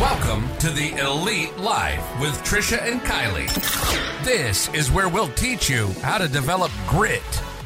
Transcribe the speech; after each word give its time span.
Welcome 0.00 0.54
to 0.58 0.68
the 0.68 0.94
Elite 0.98 1.56
Life 1.56 2.04
with 2.20 2.34
Trisha 2.44 2.82
and 2.82 3.00
Kylie. 3.00 3.48
This 4.26 4.68
is 4.74 4.90
where 4.90 5.08
we'll 5.08 5.30
teach 5.30 5.70
you 5.70 5.86
how 6.02 6.18
to 6.18 6.28
develop 6.28 6.70
grit, 6.86 7.22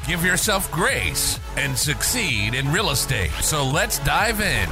give 0.06 0.24
yourself 0.24 0.70
grace, 0.70 1.40
and 1.56 1.76
succeed 1.76 2.54
in 2.54 2.70
real 2.70 2.90
estate. 2.90 3.32
So 3.40 3.66
let's 3.66 3.98
dive 4.04 4.40
in. 4.40 4.68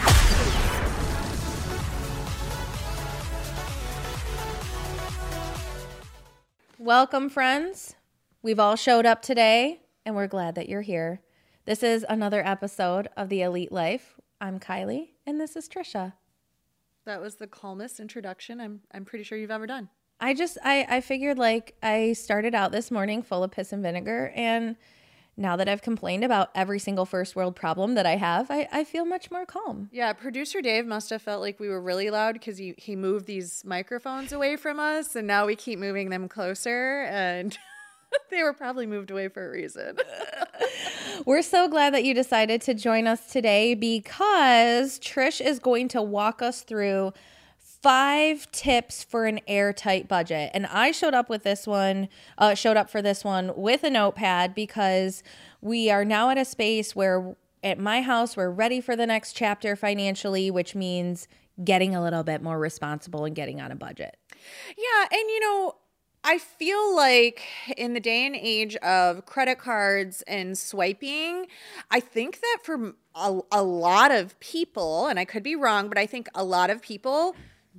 Welcome, 6.78 7.28
friends. 7.28 7.96
We've 8.40 8.60
all 8.60 8.76
showed 8.76 9.04
up 9.04 9.20
today, 9.20 9.80
and 10.06 10.14
we're 10.14 10.28
glad 10.28 10.54
that 10.54 10.68
you're 10.68 10.82
here. 10.82 11.22
This 11.64 11.82
is 11.82 12.06
another 12.08 12.46
episode 12.46 13.08
of 13.16 13.28
The 13.28 13.42
Elite 13.42 13.72
Life. 13.72 14.14
I'm 14.40 14.60
Kylie, 14.60 15.08
and 15.26 15.40
this 15.40 15.56
is 15.56 15.68
Trisha. 15.68 16.12
That 17.08 17.22
was 17.22 17.36
the 17.36 17.46
calmest 17.46 18.00
introduction 18.00 18.60
I'm 18.60 18.82
I'm 18.92 19.06
pretty 19.06 19.24
sure 19.24 19.38
you've 19.38 19.50
ever 19.50 19.66
done. 19.66 19.88
I 20.20 20.34
just 20.34 20.58
I 20.62 20.86
I 20.90 21.00
figured 21.00 21.38
like 21.38 21.74
I 21.82 22.12
started 22.12 22.54
out 22.54 22.70
this 22.70 22.90
morning 22.90 23.22
full 23.22 23.42
of 23.42 23.50
piss 23.50 23.72
and 23.72 23.82
vinegar 23.82 24.30
and 24.36 24.76
now 25.34 25.56
that 25.56 25.70
I've 25.70 25.80
complained 25.80 26.22
about 26.22 26.50
every 26.54 26.78
single 26.78 27.06
first 27.06 27.34
world 27.34 27.56
problem 27.56 27.94
that 27.94 28.04
I 28.04 28.16
have, 28.16 28.50
I, 28.50 28.68
I 28.70 28.84
feel 28.84 29.06
much 29.06 29.30
more 29.30 29.46
calm. 29.46 29.88
Yeah, 29.90 30.12
producer 30.12 30.60
Dave 30.60 30.84
must 30.84 31.08
have 31.08 31.22
felt 31.22 31.40
like 31.40 31.58
we 31.58 31.68
were 31.68 31.80
really 31.80 32.10
loud 32.10 32.34
because 32.34 32.58
he, 32.58 32.74
he 32.76 32.94
moved 32.94 33.24
these 33.24 33.64
microphones 33.64 34.32
away 34.32 34.56
from 34.56 34.78
us 34.78 35.16
and 35.16 35.26
now 35.26 35.46
we 35.46 35.56
keep 35.56 35.78
moving 35.78 36.10
them 36.10 36.28
closer 36.28 37.04
and 37.04 37.56
they 38.30 38.42
were 38.42 38.52
probably 38.52 38.84
moved 38.84 39.10
away 39.10 39.28
for 39.28 39.46
a 39.46 39.50
reason. 39.50 39.96
We're 41.24 41.42
so 41.42 41.68
glad 41.68 41.94
that 41.94 42.04
you 42.04 42.14
decided 42.14 42.60
to 42.62 42.74
join 42.74 43.06
us 43.06 43.30
today 43.30 43.74
because 43.74 44.98
Trish 45.00 45.40
is 45.40 45.58
going 45.58 45.88
to 45.88 46.02
walk 46.02 46.42
us 46.42 46.62
through 46.62 47.12
five 47.58 48.50
tips 48.52 49.04
for 49.04 49.26
an 49.26 49.40
airtight 49.46 50.08
budget. 50.08 50.50
And 50.54 50.66
I 50.66 50.90
showed 50.90 51.14
up 51.14 51.28
with 51.28 51.42
this 51.42 51.66
one, 51.66 52.08
uh, 52.36 52.54
showed 52.54 52.76
up 52.76 52.90
for 52.90 53.02
this 53.02 53.24
one 53.24 53.52
with 53.56 53.84
a 53.84 53.90
notepad 53.90 54.54
because 54.54 55.22
we 55.60 55.90
are 55.90 56.04
now 56.04 56.30
at 56.30 56.38
a 56.38 56.44
space 56.44 56.94
where 56.94 57.36
at 57.62 57.78
my 57.78 58.00
house, 58.00 58.36
we're 58.36 58.50
ready 58.50 58.80
for 58.80 58.94
the 58.94 59.06
next 59.06 59.32
chapter 59.32 59.74
financially, 59.74 60.50
which 60.50 60.74
means 60.74 61.26
getting 61.64 61.94
a 61.94 62.02
little 62.02 62.22
bit 62.22 62.42
more 62.42 62.58
responsible 62.58 63.24
and 63.24 63.34
getting 63.34 63.60
on 63.60 63.72
a 63.72 63.76
budget. 63.76 64.16
Yeah, 64.76 65.02
and 65.10 65.28
you 65.28 65.40
know, 65.40 65.74
I 66.28 66.36
feel 66.36 66.94
like 66.94 67.40
in 67.78 67.94
the 67.94 68.00
day 68.00 68.26
and 68.26 68.36
age 68.36 68.76
of 68.76 69.24
credit 69.24 69.58
cards 69.58 70.20
and 70.26 70.58
swiping, 70.58 71.46
I 71.90 72.00
think 72.00 72.42
that 72.42 72.58
for 72.62 72.92
a, 73.14 73.40
a 73.50 73.62
lot 73.62 74.10
of 74.10 74.38
people, 74.38 75.06
and 75.06 75.18
I 75.18 75.24
could 75.24 75.42
be 75.42 75.56
wrong, 75.56 75.88
but 75.88 75.96
I 75.96 76.04
think 76.04 76.28
a 76.34 76.44
lot 76.44 76.68
of 76.68 76.82
people 76.82 77.34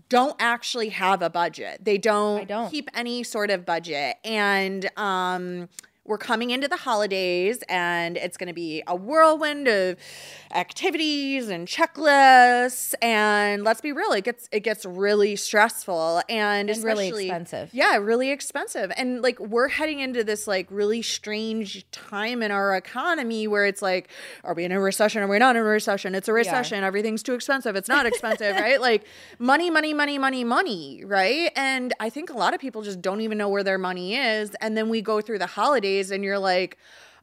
don't 0.10 0.36
actually 0.40 0.90
have 0.90 1.22
a 1.22 1.30
budget. 1.30 1.86
They 1.86 2.00
don't, 2.00 2.48
don't. 2.48 2.72
keep 2.72 2.90
any 2.96 3.22
sort 3.22 3.52
of 3.52 3.68
budget. 3.68 4.16
And 4.26 4.90
um 4.98 5.70
we're 6.10 6.18
coming 6.18 6.50
into 6.50 6.68
the 6.68 6.76
holidays 6.76 7.64
and 7.70 8.18
it's 8.18 8.36
going 8.36 8.48
to 8.48 8.54
be 8.54 8.82
a 8.88 8.96
whirlwind 8.96 9.68
of 9.68 9.96
activities 10.56 11.48
and 11.50 11.68
checklists 11.68 12.96
and 13.02 13.64
let's 13.64 13.80
be 13.82 13.92
real 13.92 14.12
it 14.14 14.24
gets 14.24 14.50
it 14.52 14.62
gets 14.62 14.84
really 14.86 15.36
stressful 15.36 16.22
and, 16.28 16.68
And 16.70 16.84
really 16.84 17.10
expensive. 17.28 17.70
yeah 17.72 17.98
really 17.98 18.32
expensive 18.32 18.92
and 18.98 19.22
like 19.22 19.40
we're 19.40 19.68
heading 19.68 20.00
into 20.00 20.24
this 20.24 20.48
like 20.48 20.66
really 20.72 21.04
strange 21.04 21.86
time 21.92 22.42
in 22.42 22.50
our 22.52 22.76
economy 22.76 23.48
where 23.48 23.66
it's 23.68 23.84
like 23.84 24.10
are 24.44 24.56
we 24.56 24.64
in 24.66 24.72
a 24.72 24.80
recession? 24.80 25.22
Are 25.22 25.28
we 25.28 25.38
not 25.38 25.56
in 25.56 25.62
a 25.62 25.66
recession? 25.66 26.16
It's 26.16 26.28
a 26.28 26.34
recession. 26.34 26.84
Everything's 26.84 27.22
too 27.22 27.36
expensive. 27.36 27.76
It's 27.76 27.88
not 27.90 28.08
expensive 28.08 28.56
right? 28.66 28.82
Like 28.82 29.06
money 29.38 29.70
money 29.70 29.94
money 29.94 30.18
money 30.18 30.44
money 30.44 31.04
right? 31.06 31.52
And 31.56 31.94
i 32.00 32.10
think 32.10 32.32
a 32.32 32.38
lot 32.38 32.56
of 32.56 32.60
people 32.60 32.82
just 32.82 33.02
don't 33.02 33.22
even 33.22 33.38
know 33.38 33.50
where 33.50 33.64
their 33.64 33.78
money 33.78 34.16
is 34.16 34.56
and 34.62 34.76
then 34.76 34.90
we 34.90 35.02
go 35.02 35.22
through 35.22 35.38
the 35.38 35.46
holidays 35.46 35.99
and 36.12 36.24
you're 36.24 36.40
like 36.40 36.78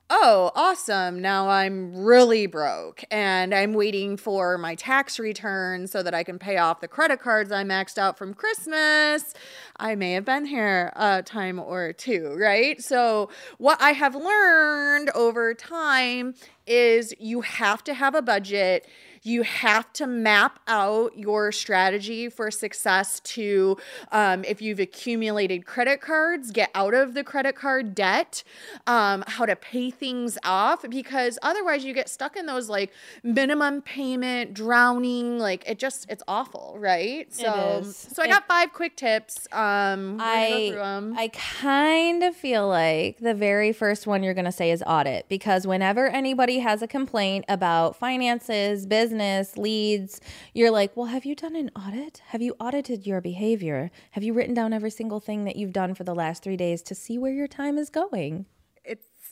oh, 0.08 0.52
awesome. 0.54 1.20
Now 1.20 1.48
I'm 1.48 2.04
really 2.04 2.46
broke 2.46 3.02
and 3.10 3.52
I'm 3.52 3.72
waiting 3.72 4.16
for 4.16 4.56
my 4.56 4.74
tax 4.76 5.18
return 5.18 5.86
so 5.88 6.02
that 6.02 6.14
I 6.14 6.22
can 6.22 6.38
pay 6.38 6.58
off 6.58 6.80
the 6.80 6.88
credit 6.88 7.20
cards 7.20 7.50
I 7.50 7.64
maxed 7.64 7.98
out 7.98 8.16
from 8.16 8.32
Christmas. 8.32 9.34
I 9.78 9.94
may 9.96 10.12
have 10.12 10.24
been 10.24 10.46
here 10.46 10.92
a 10.94 11.22
time 11.22 11.58
or 11.58 11.92
two, 11.92 12.36
right? 12.38 12.80
So, 12.80 13.30
what 13.58 13.80
I 13.80 13.90
have 13.92 14.14
learned 14.14 15.10
over 15.10 15.54
time 15.54 16.34
is 16.66 17.12
you 17.18 17.40
have 17.40 17.82
to 17.84 17.94
have 17.94 18.14
a 18.14 18.22
budget. 18.22 18.86
You 19.26 19.42
have 19.42 19.92
to 19.94 20.06
map 20.06 20.60
out 20.68 21.18
your 21.18 21.50
strategy 21.50 22.28
for 22.28 22.48
success 22.52 23.18
to, 23.20 23.76
um, 24.12 24.44
if 24.44 24.62
you've 24.62 24.78
accumulated 24.78 25.66
credit 25.66 26.00
cards, 26.00 26.52
get 26.52 26.70
out 26.76 26.94
of 26.94 27.14
the 27.14 27.24
credit 27.24 27.56
card 27.56 27.92
debt, 27.92 28.44
um, 28.86 29.24
how 29.26 29.44
to 29.44 29.56
pay 29.56 29.90
things 29.90 30.38
off, 30.44 30.84
because 30.88 31.40
otherwise 31.42 31.84
you 31.84 31.92
get 31.92 32.08
stuck 32.08 32.36
in 32.36 32.46
those 32.46 32.68
like 32.68 32.92
minimum 33.24 33.82
payment 33.82 34.54
drowning. 34.54 35.40
Like 35.40 35.64
it 35.68 35.80
just, 35.80 36.06
it's 36.08 36.22
awful, 36.28 36.76
right? 36.78 37.26
So, 37.34 37.82
so 37.84 38.22
I 38.22 38.26
It- 38.26 38.30
got 38.30 38.46
five 38.46 38.72
quick 38.72 38.94
tips. 38.94 39.48
Um, 39.50 40.18
we're 40.18 40.24
gonna 40.24 40.48
go 40.50 40.70
through 40.70 40.82
'em. 40.82 41.18
I 41.18 41.26
I 41.26 41.28
kind 41.60 42.22
of 42.22 42.36
feel 42.36 42.68
like 42.68 43.18
the 43.18 43.34
very 43.34 43.72
first 43.72 44.06
one 44.06 44.22
you're 44.22 44.34
going 44.34 44.44
to 44.44 44.52
say 44.52 44.70
is 44.70 44.80
audit 44.86 45.28
because 45.28 45.66
whenever 45.66 46.06
anybody 46.06 46.60
has 46.60 46.82
a 46.82 46.86
complaint 46.86 47.44
about 47.48 47.96
finances, 47.96 48.86
business, 48.86 49.15
leads, 49.56 50.20
you're 50.54 50.70
like, 50.70 50.96
"Well, 50.96 51.06
have 51.06 51.24
you 51.24 51.34
done 51.34 51.56
an 51.56 51.70
audit? 51.76 52.22
Have 52.28 52.42
you 52.42 52.54
audited 52.60 53.06
your 53.06 53.20
behavior? 53.20 53.90
Have 54.12 54.24
you 54.24 54.32
written 54.32 54.54
down 54.54 54.72
every 54.72 54.90
single 54.90 55.20
thing 55.20 55.44
that 55.44 55.56
you've 55.56 55.72
done 55.72 55.94
for 55.94 56.04
the 56.04 56.14
last 56.14 56.42
3 56.42 56.56
days 56.56 56.82
to 56.82 56.94
see 56.94 57.18
where 57.18 57.32
your 57.32 57.48
time 57.48 57.78
is 57.78 57.90
going?" 57.90 58.46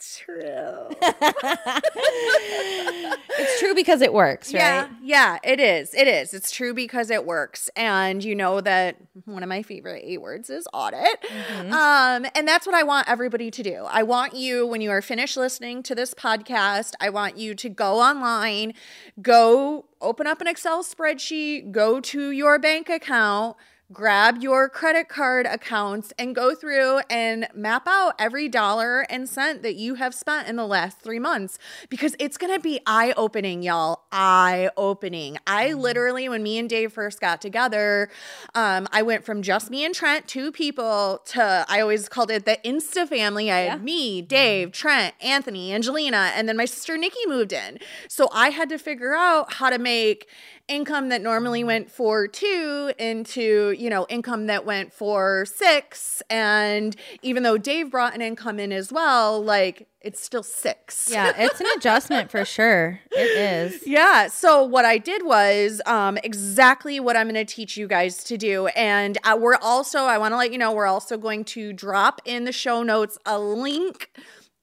It's 0.04 0.19
true. 0.19 0.91
It's 3.37 3.59
true 3.59 3.75
because 3.75 4.00
it 4.00 4.12
works, 4.12 4.54
right? 4.54 4.60
Yeah, 4.60 4.88
yeah, 5.03 5.38
it 5.42 5.59
is. 5.59 5.92
It 5.92 6.06
is. 6.06 6.34
It's 6.34 6.53
true 6.53 6.72
because 6.72 7.10
it 7.10 7.26
works. 7.26 7.69
And 7.75 8.22
you 8.22 8.34
know 8.34 8.60
that 8.60 8.97
one 9.25 9.42
of 9.42 9.48
my 9.48 9.62
favorite 9.62 10.03
eight 10.04 10.22
words 10.22 10.50
is 10.50 10.69
audit. 10.72 11.20
Mm-hmm. 11.22 11.72
Um, 11.72 12.26
and 12.37 12.47
that's 12.47 12.65
what 12.65 12.76
I 12.76 12.84
want 12.84 13.09
everybody 13.09 13.50
to 13.50 13.62
do. 13.62 13.84
I 13.88 14.04
want 14.04 14.34
you, 14.34 14.66
when 14.66 14.81
you 14.81 14.91
are 14.91 15.03
finished 15.03 15.37
listening 15.37 15.82
to 15.84 15.97
this 15.97 16.15
podcast, 16.15 16.92
I 17.00 17.10
want 17.10 17.36
you 17.36 17.54
to 17.56 17.69
go 17.69 18.00
online, 18.00 18.75
go 19.21 19.86
open 20.00 20.28
up 20.28 20.41
an 20.41 20.47
Excel 20.47 20.84
spreadsheet, 20.84 21.72
go 21.72 22.00
to 22.00 22.31
your 22.31 22.59
bank 22.59 22.88
account. 22.88 23.56
Grab 23.94 24.43
your 24.43 24.69
credit 24.69 25.09
card 25.09 25.47
accounts 25.47 26.12
and 26.19 26.34
go 26.34 26.53
through 26.53 26.99
and 27.09 27.47
map 27.55 27.87
out 27.87 28.15
every 28.19 28.49
dollar 28.49 29.03
and 29.03 29.28
cent 29.28 29.62
that 29.62 29.77
you 29.77 29.94
have 29.94 30.12
spent 30.12 30.49
in 30.49 30.56
the 30.56 30.66
last 30.66 30.99
three 30.99 31.21
months 31.21 31.60
because 31.88 32.16
it's 32.19 32.37
gonna 32.37 32.59
be 32.59 32.81
eye 32.87 33.15
opening, 33.16 33.62
y'all. 33.62 34.03
Eye 34.10 34.69
opening. 34.77 35.38
I 35.47 35.75
literally, 35.75 36.28
when 36.28 36.43
me 36.43 36.59
and 36.59 36.69
Dave 36.69 36.93
first 36.93 37.21
got 37.21 37.41
together, 37.41 38.10
um, 38.56 38.88
I 38.91 39.03
went 39.03 39.25
from 39.25 39.43
just 39.43 39.71
me 39.71 39.84
and 39.84 39.94
Trent, 39.94 40.27
two 40.27 40.50
people, 40.50 41.22
to 41.27 41.65
I 41.69 41.81
always 41.81 42.09
called 42.09 42.33
it 42.33 42.47
the 42.47 42.59
Insta 42.65 43.09
family. 43.09 43.49
I 43.49 43.60
had 43.60 43.84
me, 43.84 44.22
Dave, 44.22 44.72
Trent, 44.72 45.15
Anthony, 45.22 45.72
Angelina, 45.72 46.33
and 46.34 46.49
then 46.49 46.56
my 46.56 46.65
sister 46.65 46.99
Nikki 46.99 47.27
moved 47.28 47.53
in. 47.53 47.78
So 48.09 48.28
I 48.33 48.49
had 48.49 48.69
to 48.71 48.78
figure 48.78 49.15
out 49.15 49.53
how 49.53 49.71
to 49.71 49.78
make 49.78 50.27
income 50.67 51.11
that 51.11 51.21
normally 51.21 51.63
went 51.63 51.91
for 51.91 52.27
two 52.27 52.93
into, 52.99 53.75
you 53.79 53.91
know, 53.91 54.07
income 54.09 54.47
that 54.47 54.65
went 54.65 54.93
for 54.93 55.45
six. 55.47 56.23
And 56.31 56.97
even 57.23 57.43
though 57.43 57.59
Dave 57.59 57.91
brought 57.91 58.15
an 58.15 58.23
income 58.23 58.59
in 58.59 58.73
as 58.73 58.93
well, 58.93 59.43
like 59.43 59.87
it's 60.01 60.21
still 60.21 60.43
six. 60.43 61.09
Yeah, 61.11 61.33
it's 61.37 61.61
an 61.61 61.67
adjustment 61.77 62.31
for 62.31 62.45
sure. 62.45 63.01
It 63.13 63.73
is. 63.73 63.87
Yeah. 63.87 64.29
So 64.29 64.63
what 64.63 64.85
I 64.85 64.99
did 64.99 65.25
was 65.25 65.81
um, 65.87 66.19
exactly 66.19 67.01
what 67.01 67.17
I'm 67.17 67.29
going 67.29 67.35
to 67.35 67.45
teach 67.45 67.77
you 67.77 67.87
guys 67.87 68.25
to 68.25 68.37
do, 68.37 68.67
and 68.69 69.19
uh, 69.25 69.37
we're 69.41 69.57
also 69.57 70.01
I 70.01 70.19
want 70.19 70.33
to 70.33 70.37
let 70.37 70.53
you 70.53 70.59
know 70.59 70.72
we're 70.72 70.87
also 70.87 71.17
going 71.17 71.45
to 71.47 71.72
drop 71.72 72.21
in 72.25 72.45
the 72.45 72.53
show 72.53 72.83
notes 72.83 73.19
a 73.27 73.39
link 73.39 74.10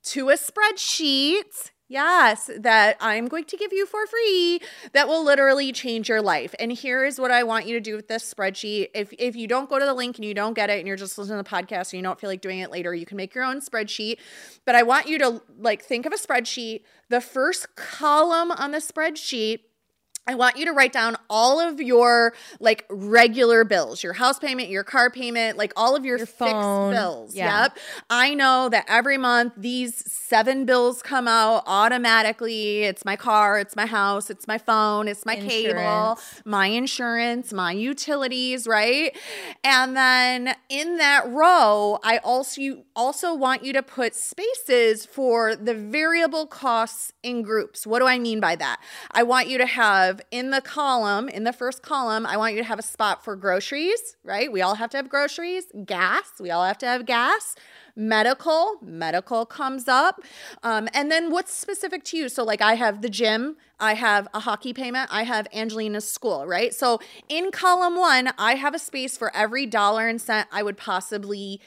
to 0.03 0.29
a 0.29 0.33
spreadsheet. 0.33 1.71
Yes, 1.91 2.49
that 2.57 2.95
I'm 3.01 3.27
going 3.27 3.43
to 3.43 3.57
give 3.57 3.73
you 3.73 3.85
for 3.85 4.07
free 4.07 4.61
that 4.93 5.09
will 5.09 5.25
literally 5.25 5.73
change 5.73 6.07
your 6.07 6.21
life. 6.21 6.55
And 6.57 6.71
here 6.71 7.03
is 7.03 7.19
what 7.19 7.31
I 7.31 7.43
want 7.43 7.65
you 7.65 7.73
to 7.73 7.81
do 7.81 7.97
with 7.97 8.07
this 8.07 8.33
spreadsheet. 8.33 8.91
If 8.95 9.11
if 9.19 9.35
you 9.35 9.45
don't 9.45 9.69
go 9.69 9.77
to 9.77 9.83
the 9.83 9.93
link 9.93 10.15
and 10.15 10.23
you 10.23 10.33
don't 10.33 10.53
get 10.53 10.69
it 10.69 10.79
and 10.79 10.87
you're 10.87 10.95
just 10.95 11.17
listening 11.17 11.43
to 11.43 11.43
the 11.43 11.49
podcast 11.49 11.91
and 11.91 11.95
you 11.95 12.01
don't 12.01 12.17
feel 12.17 12.29
like 12.29 12.39
doing 12.39 12.59
it 12.59 12.71
later, 12.71 12.95
you 12.95 13.05
can 13.05 13.17
make 13.17 13.35
your 13.35 13.43
own 13.43 13.59
spreadsheet. 13.59 14.19
But 14.63 14.75
I 14.75 14.83
want 14.83 15.07
you 15.07 15.19
to 15.19 15.41
like 15.59 15.83
think 15.83 16.05
of 16.05 16.13
a 16.13 16.15
spreadsheet. 16.15 16.83
The 17.09 17.19
first 17.19 17.75
column 17.75 18.51
on 18.51 18.71
the 18.71 18.77
spreadsheet 18.77 19.59
I 20.27 20.35
want 20.35 20.55
you 20.55 20.65
to 20.65 20.71
write 20.71 20.93
down 20.93 21.17
all 21.31 21.59
of 21.59 21.81
your 21.81 22.33
like 22.59 22.85
regular 22.89 23.63
bills, 23.63 24.03
your 24.03 24.13
house 24.13 24.37
payment, 24.37 24.69
your 24.69 24.83
car 24.83 25.09
payment, 25.09 25.57
like 25.57 25.73
all 25.75 25.95
of 25.95 26.05
your, 26.05 26.17
Your 26.17 26.27
fixed 26.27 26.37
phone. 26.53 26.93
bills. 26.93 27.35
Yeah. 27.35 27.63
Yep. 27.63 27.77
I 28.09 28.33
know 28.35 28.69
that 28.69 28.85
every 28.87 29.17
month 29.17 29.53
these 29.57 30.03
seven 30.11 30.65
bills 30.65 31.01
come 31.01 31.27
out 31.27 31.63
automatically. 31.65 32.83
It's 32.83 33.03
my 33.03 33.15
car, 33.15 33.57
it's 33.59 33.75
my 33.75 33.87
house, 33.87 34.29
it's 34.29 34.47
my 34.47 34.59
phone, 34.59 35.07
it's 35.07 35.25
my 35.25 35.35
cable, 35.35 36.19
my 36.45 36.67
insurance, 36.67 37.51
my 37.51 37.71
utilities, 37.71 38.67
right? 38.67 39.17
And 39.63 39.97
then 39.97 40.53
in 40.69 40.97
that 40.97 41.27
row, 41.29 41.97
I 42.03 42.17
also 42.19 42.61
you 42.61 42.83
also 42.95 43.33
want 43.33 43.63
you 43.63 43.73
to 43.73 43.81
put 43.81 44.13
spaces 44.13 45.05
for 45.05 45.55
the 45.55 45.73
variable 45.73 46.45
costs 46.45 47.11
in 47.23 47.41
groups. 47.41 47.87
What 47.87 47.99
do 47.99 48.05
I 48.05 48.19
mean 48.19 48.39
by 48.39 48.55
that? 48.57 48.79
I 49.11 49.23
want 49.23 49.47
you 49.47 49.57
to 49.57 49.65
have 49.65 50.10
in 50.31 50.49
the 50.49 50.61
column, 50.61 51.29
in 51.29 51.43
the 51.43 51.53
first 51.53 51.83
column, 51.83 52.25
I 52.25 52.35
want 52.35 52.53
you 52.55 52.59
to 52.59 52.67
have 52.67 52.79
a 52.79 52.83
spot 52.83 53.23
for 53.23 53.35
groceries, 53.35 54.17
right? 54.23 54.51
We 54.51 54.61
all 54.61 54.75
have 54.75 54.89
to 54.89 54.97
have 54.97 55.07
groceries, 55.07 55.65
gas, 55.85 56.33
we 56.39 56.49
all 56.51 56.65
have 56.65 56.77
to 56.79 56.87
have 56.87 57.05
gas. 57.05 57.55
Medical 57.95 58.77
medical 58.81 59.45
comes 59.45 59.87
up. 59.87 60.21
Um, 60.63 60.87
and 60.93 61.11
then 61.11 61.29
what's 61.29 61.53
specific 61.53 62.03
to 62.05 62.17
you? 62.17 62.29
So 62.29 62.43
like 62.43 62.61
i 62.61 62.75
have 62.75 63.01
the 63.01 63.09
gym 63.09 63.57
i 63.79 63.93
have 63.93 64.27
a 64.33 64.39
hockey 64.39 64.73
payment 64.73 65.09
i 65.11 65.23
have 65.23 65.47
angelina's 65.53 66.07
school 66.07 66.45
right? 66.47 66.73
So 66.73 66.99
in 67.29 67.51
column 67.51 67.97
one 67.97 68.29
i 68.37 68.55
have 68.55 68.73
a 68.73 68.79
space 68.79 69.17
for 69.17 69.35
every 69.35 69.65
dollar 69.65 70.07
and 70.07 70.21
cent 70.21 70.47
i 70.51 70.63
would 70.63 70.77
possibly 70.77 71.59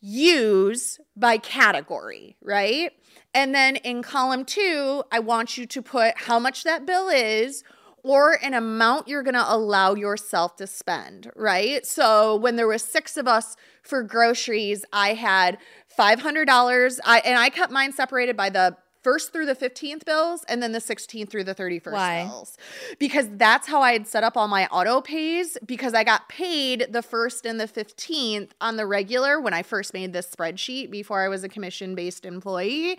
use 0.00 0.98
by 1.16 1.38
category 1.38 2.36
right? 2.42 2.92
And 3.34 3.54
then 3.54 3.76
in 3.76 4.02
column 4.02 4.44
two 4.44 5.02
i 5.12 5.18
want 5.18 5.56
you 5.58 5.66
to 5.66 5.82
put 5.82 6.16
how 6.22 6.38
much 6.38 6.64
that 6.64 6.86
bill 6.86 7.08
is 7.08 7.64
or 8.06 8.38
an 8.40 8.54
amount 8.54 9.08
you're 9.08 9.24
going 9.24 9.34
to 9.34 9.52
allow 9.52 9.92
yourself 9.94 10.54
to 10.54 10.64
spend, 10.64 11.28
right? 11.34 11.84
So 11.84 12.36
when 12.36 12.54
there 12.54 12.68
was 12.68 12.82
6 12.82 13.16
of 13.16 13.26
us 13.26 13.56
for 13.82 14.04
groceries, 14.04 14.84
I 14.92 15.14
had 15.14 15.58
$500 15.98 17.00
I 17.04 17.18
and 17.18 17.36
I 17.36 17.48
kept 17.48 17.72
mine 17.72 17.92
separated 17.92 18.36
by 18.36 18.50
the 18.50 18.76
first 19.06 19.32
through 19.32 19.46
the 19.46 19.54
15th 19.54 20.04
bills 20.04 20.44
and 20.48 20.60
then 20.60 20.72
the 20.72 20.80
16th 20.80 21.30
through 21.30 21.44
the 21.44 21.54
31st 21.54 21.92
Why? 21.92 22.24
bills 22.24 22.58
because 22.98 23.28
that's 23.34 23.68
how 23.68 23.80
I 23.80 23.92
had 23.92 24.08
set 24.08 24.24
up 24.24 24.36
all 24.36 24.48
my 24.48 24.66
auto 24.66 25.00
pays 25.00 25.56
because 25.64 25.94
I 25.94 26.02
got 26.02 26.28
paid 26.28 26.88
the 26.90 27.02
first 27.02 27.46
and 27.46 27.60
the 27.60 27.68
15th 27.68 28.50
on 28.60 28.74
the 28.74 28.84
regular 28.84 29.40
when 29.40 29.54
I 29.54 29.62
first 29.62 29.94
made 29.94 30.12
this 30.12 30.26
spreadsheet 30.26 30.90
before 30.90 31.22
I 31.22 31.28
was 31.28 31.44
a 31.44 31.48
commission 31.48 31.94
based 31.94 32.26
employee. 32.26 32.98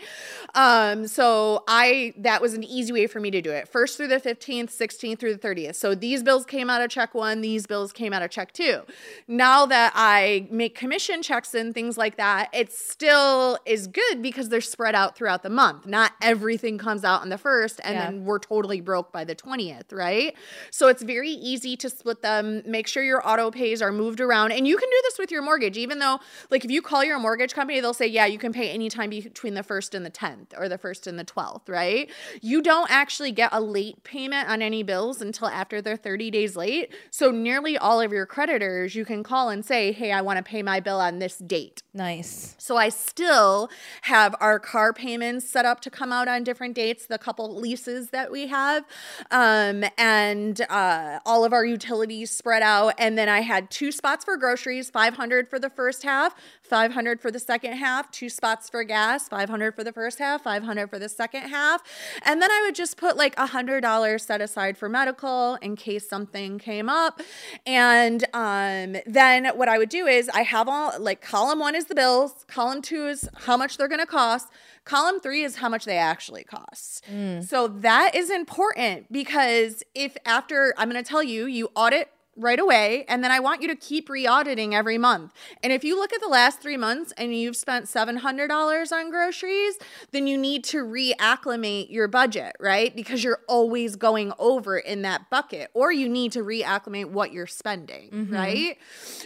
Um, 0.55 1.07
so 1.07 1.65
I 1.67 2.13
that 2.19 2.41
was 2.41 2.53
an 2.53 2.63
easy 2.63 2.93
way 2.93 3.07
for 3.07 3.19
me 3.19 3.29
to 3.31 3.41
do 3.41 3.51
it. 3.51 3.67
First 3.67 3.97
through 3.97 4.07
the 4.07 4.21
15th, 4.21 4.69
16th 4.69 5.19
through 5.19 5.35
the 5.35 5.45
30th. 5.45 5.75
So 5.75 5.93
these 5.93 6.23
bills 6.23 6.45
came 6.45 6.69
out 6.69 6.81
of 6.81 6.89
check 6.89 7.15
one, 7.15 7.41
these 7.41 7.67
bills 7.67 7.91
came 7.91 8.13
out 8.13 8.21
of 8.21 8.31
check 8.31 8.53
two. 8.53 8.83
Now 9.27 9.65
that 9.65 9.91
I 9.93 10.47
make 10.49 10.73
commission 10.73 11.21
checks 11.21 11.53
and 11.53 11.73
things 11.73 11.97
like 11.97 12.15
that, 12.15 12.47
it 12.53 12.71
still 12.71 13.59
is 13.65 13.87
good 13.87 14.21
because 14.21 14.47
they're 14.47 14.61
spread 14.61 14.95
out 14.95 15.17
throughout 15.17 15.43
the 15.43 15.49
month. 15.49 15.85
Not 15.97 16.11
everything 16.21 16.77
comes 16.77 17.03
out 17.03 17.21
on 17.21 17.29
the 17.29 17.39
first 17.39 17.81
and 17.83 17.95
Yeah. 17.95 18.05
then 18.05 18.23
we're 18.23 18.37
totally 18.37 18.81
broke 18.81 19.11
by 19.11 19.23
the 19.23 19.33
20th, 19.33 19.91
right? 19.91 20.35
So 20.69 20.89
it's 20.89 21.01
very 21.01 21.31
easy 21.31 21.75
to 21.77 21.89
split 21.89 22.21
them. 22.21 22.61
Make 22.67 22.85
sure 22.87 23.01
your 23.01 23.27
auto 23.27 23.49
pays 23.49 23.81
are 23.81 23.91
moved 23.91 24.21
around. 24.21 24.51
And 24.51 24.67
you 24.67 24.77
can 24.77 24.87
do 24.87 24.99
this 25.05 25.17
with 25.17 25.31
your 25.31 25.41
mortgage, 25.41 25.75
even 25.75 25.97
though, 25.97 26.19
like, 26.51 26.63
if 26.63 26.69
you 26.69 26.83
call 26.83 27.03
your 27.03 27.17
mortgage 27.17 27.55
company, 27.55 27.79
they'll 27.79 27.95
say, 27.95 28.05
yeah, 28.05 28.27
you 28.27 28.37
can 28.37 28.53
pay 28.53 28.69
anytime 28.69 29.09
between 29.09 29.55
the 29.55 29.63
first 29.63 29.95
and 29.95 30.05
the 30.05 30.11
10th 30.11 30.53
or 30.55 30.69
the 30.69 30.77
first 30.77 31.07
and 31.07 31.17
the 31.17 31.25
12th, 31.25 31.67
right? 31.67 32.11
You 32.41 32.61
don't 32.61 32.91
actually 32.91 33.31
get 33.31 33.49
a 33.51 33.59
late 33.59 34.03
payment 34.03 34.47
on 34.49 34.61
any 34.61 34.83
bills 34.83 35.19
until 35.19 35.47
after 35.47 35.81
they're 35.81 35.97
30 35.97 36.29
days 36.29 36.55
late. 36.55 36.93
So 37.09 37.31
nearly 37.31 37.75
all 37.75 37.99
of 38.01 38.11
your 38.11 38.27
creditors, 38.27 38.93
you 38.93 39.03
can 39.03 39.23
call 39.23 39.49
and 39.49 39.65
say, 39.65 39.91
hey, 39.93 40.11
I 40.11 40.21
want 40.21 40.37
to 40.37 40.43
pay 40.43 40.61
my 40.61 40.79
bill 40.79 40.99
on 40.99 41.17
this 41.17 41.37
date. 41.39 41.81
Nice. 41.91 42.55
So 42.59 42.77
I 42.77 42.89
still 42.89 43.71
have 44.03 44.35
our 44.39 44.59
car 44.59 44.93
payments 44.93 45.49
set 45.49 45.65
up 45.65 45.81
to 45.89 45.97
come 45.97 46.11
out 46.11 46.27
on 46.27 46.43
different 46.43 46.75
dates, 46.75 47.05
the 47.05 47.17
couple 47.17 47.55
leases 47.55 48.09
that 48.09 48.31
we 48.31 48.47
have, 48.47 48.85
um, 49.31 49.83
and 49.97 50.61
uh, 50.69 51.19
all 51.25 51.45
of 51.45 51.53
our 51.53 51.65
utilities 51.65 52.29
spread 52.29 52.61
out. 52.61 52.93
And 52.97 53.17
then 53.17 53.29
I 53.29 53.41
had 53.41 53.71
two 53.71 53.91
spots 53.91 54.25
for 54.25 54.35
groceries, 54.37 54.89
500 54.89 55.49
for 55.49 55.59
the 55.59 55.69
first 55.69 56.03
half, 56.03 56.35
500 56.61 57.21
for 57.21 57.31
the 57.31 57.39
second 57.39 57.73
half, 57.73 58.11
two 58.11 58.29
spots 58.29 58.69
for 58.69 58.83
gas, 58.83 59.29
500 59.29 59.75
for 59.75 59.83
the 59.83 59.93
first 59.93 60.19
half, 60.19 60.43
500 60.43 60.89
for 60.89 60.99
the 60.99 61.09
second 61.09 61.43
half. 61.43 61.81
And 62.23 62.41
then 62.41 62.51
I 62.51 62.63
would 62.65 62.75
just 62.75 62.97
put 62.97 63.15
like 63.15 63.33
a 63.37 63.47
$100 63.47 64.21
set 64.21 64.41
aside 64.41 64.77
for 64.77 64.89
medical 64.89 65.55
in 65.55 65.75
case 65.75 66.07
something 66.09 66.59
came 66.59 66.89
up. 66.89 67.21
And 67.65 68.25
um, 68.33 68.97
then 69.05 69.47
what 69.55 69.69
I 69.69 69.77
would 69.77 69.89
do 69.89 70.05
is 70.05 70.29
I 70.29 70.41
have 70.41 70.67
all 70.67 70.99
like 70.99 71.21
column 71.21 71.59
one 71.59 71.75
is 71.75 71.85
the 71.85 71.95
bills, 71.95 72.45
column 72.47 72.81
two 72.81 73.07
is 73.07 73.29
how 73.35 73.55
much 73.55 73.77
they're 73.77 73.87
going 73.87 74.01
to 74.01 74.05
cost. 74.05 74.49
Column 74.87 75.19
three 75.19 75.43
is 75.43 75.57
how 75.57 75.67
much 75.67 75.83
they 75.83 75.97
actually 75.97 76.45
cost. 76.45 77.03
Mm. 77.11 77.43
So 77.43 77.67
that 77.67 78.15
is 78.15 78.29
important 78.29 79.11
because 79.11 79.83
if 79.93 80.15
after, 80.25 80.73
I'm 80.77 80.89
going 80.89 81.03
to 81.03 81.07
tell 81.07 81.21
you, 81.21 81.45
you 81.45 81.69
audit 81.75 82.09
right 82.37 82.59
away 82.59 83.05
and 83.07 83.23
then 83.23 83.31
I 83.31 83.39
want 83.39 83.61
you 83.61 83.67
to 83.67 83.75
keep 83.75 84.09
re-auditing 84.09 84.75
every 84.75 84.97
month. 84.97 85.33
And 85.63 85.73
if 85.73 85.83
you 85.83 85.97
look 85.97 86.13
at 86.13 86.21
the 86.21 86.27
last 86.27 86.61
3 86.61 86.77
months 86.77 87.13
and 87.17 87.35
you've 87.35 87.55
spent 87.55 87.85
$700 87.85 88.91
on 88.91 89.09
groceries, 89.09 89.77
then 90.11 90.27
you 90.27 90.37
need 90.37 90.63
to 90.65 90.83
reacclimate 90.83 91.91
your 91.91 92.07
budget, 92.07 92.55
right? 92.59 92.95
Because 92.95 93.23
you're 93.23 93.41
always 93.47 93.95
going 93.95 94.33
over 94.37 94.77
in 94.77 95.01
that 95.01 95.29
bucket 95.29 95.69
or 95.73 95.91
you 95.91 96.07
need 96.07 96.31
to 96.33 96.39
reacclimate 96.39 97.09
what 97.09 97.31
you're 97.31 97.47
spending, 97.47 98.09
mm-hmm. 98.11 98.33
right? 98.33 98.77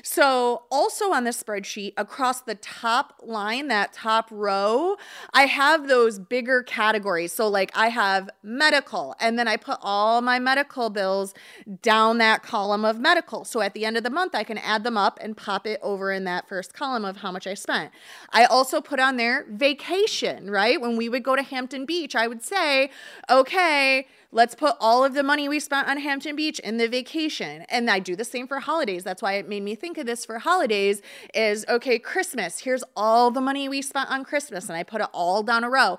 So, 0.03 0.63
also 0.71 1.11
on 1.11 1.23
the 1.23 1.31
spreadsheet 1.31 1.93
across 1.97 2.41
the 2.41 2.55
top 2.55 3.19
line, 3.21 3.67
that 3.67 3.93
top 3.93 4.27
row, 4.31 4.95
I 5.33 5.43
have 5.43 5.87
those 5.87 6.19
bigger 6.19 6.63
categories. 6.63 7.33
So 7.33 7.47
like 7.47 7.71
I 7.75 7.89
have 7.89 8.29
medical 8.43 9.15
and 9.19 9.37
then 9.37 9.47
I 9.47 9.57
put 9.57 9.77
all 9.81 10.21
my 10.21 10.39
medical 10.39 10.89
bills 10.89 11.33
down 11.81 12.17
that 12.19 12.43
column 12.43 12.85
of 12.85 12.99
medical. 13.01 13.43
So 13.43 13.61
at 13.61 13.73
the 13.73 13.85
end 13.85 13.97
of 13.97 14.03
the 14.03 14.09
month, 14.09 14.35
I 14.35 14.43
can 14.43 14.57
add 14.57 14.83
them 14.83 14.97
up 14.97 15.17
and 15.21 15.35
pop 15.35 15.65
it 15.67 15.79
over 15.81 16.11
in 16.11 16.23
that 16.25 16.47
first 16.47 16.73
column 16.73 17.03
of 17.03 17.17
how 17.17 17.31
much 17.31 17.47
I 17.47 17.53
spent. 17.53 17.91
I 18.31 18.45
also 18.45 18.81
put 18.81 18.99
on 18.99 19.17
there 19.17 19.45
vacation, 19.49 20.49
right? 20.49 20.79
When 20.79 20.95
we 20.95 21.09
would 21.09 21.23
go 21.23 21.35
to 21.35 21.43
Hampton 21.43 21.85
Beach, 21.85 22.15
I 22.15 22.27
would 22.27 22.43
say, 22.43 22.91
okay, 23.29 24.07
let's 24.31 24.55
put 24.55 24.75
all 24.79 25.03
of 25.03 25.13
the 25.13 25.23
money 25.23 25.49
we 25.49 25.59
spent 25.59 25.87
on 25.87 25.97
Hampton 25.97 26.35
Beach 26.35 26.59
in 26.59 26.77
the 26.77 26.87
vacation. 26.87 27.63
And 27.69 27.89
I 27.89 27.99
do 27.99 28.15
the 28.15 28.23
same 28.23 28.47
for 28.47 28.59
holidays. 28.59 29.03
That's 29.03 29.21
why 29.21 29.33
it 29.33 29.47
made 29.47 29.63
me 29.63 29.75
think 29.75 29.97
of 29.97 30.05
this 30.05 30.25
for 30.25 30.39
holidays 30.39 31.01
is 31.33 31.65
okay, 31.67 31.99
Christmas. 31.99 32.59
Here's 32.59 32.83
all 32.95 33.31
the 33.31 33.41
money 33.41 33.67
we 33.67 33.81
spent 33.81 34.09
on 34.09 34.23
Christmas 34.23 34.69
and 34.69 34.77
I 34.77 34.83
put 34.83 35.01
it 35.01 35.07
all 35.13 35.43
down 35.43 35.63
a 35.63 35.69
row. 35.69 35.97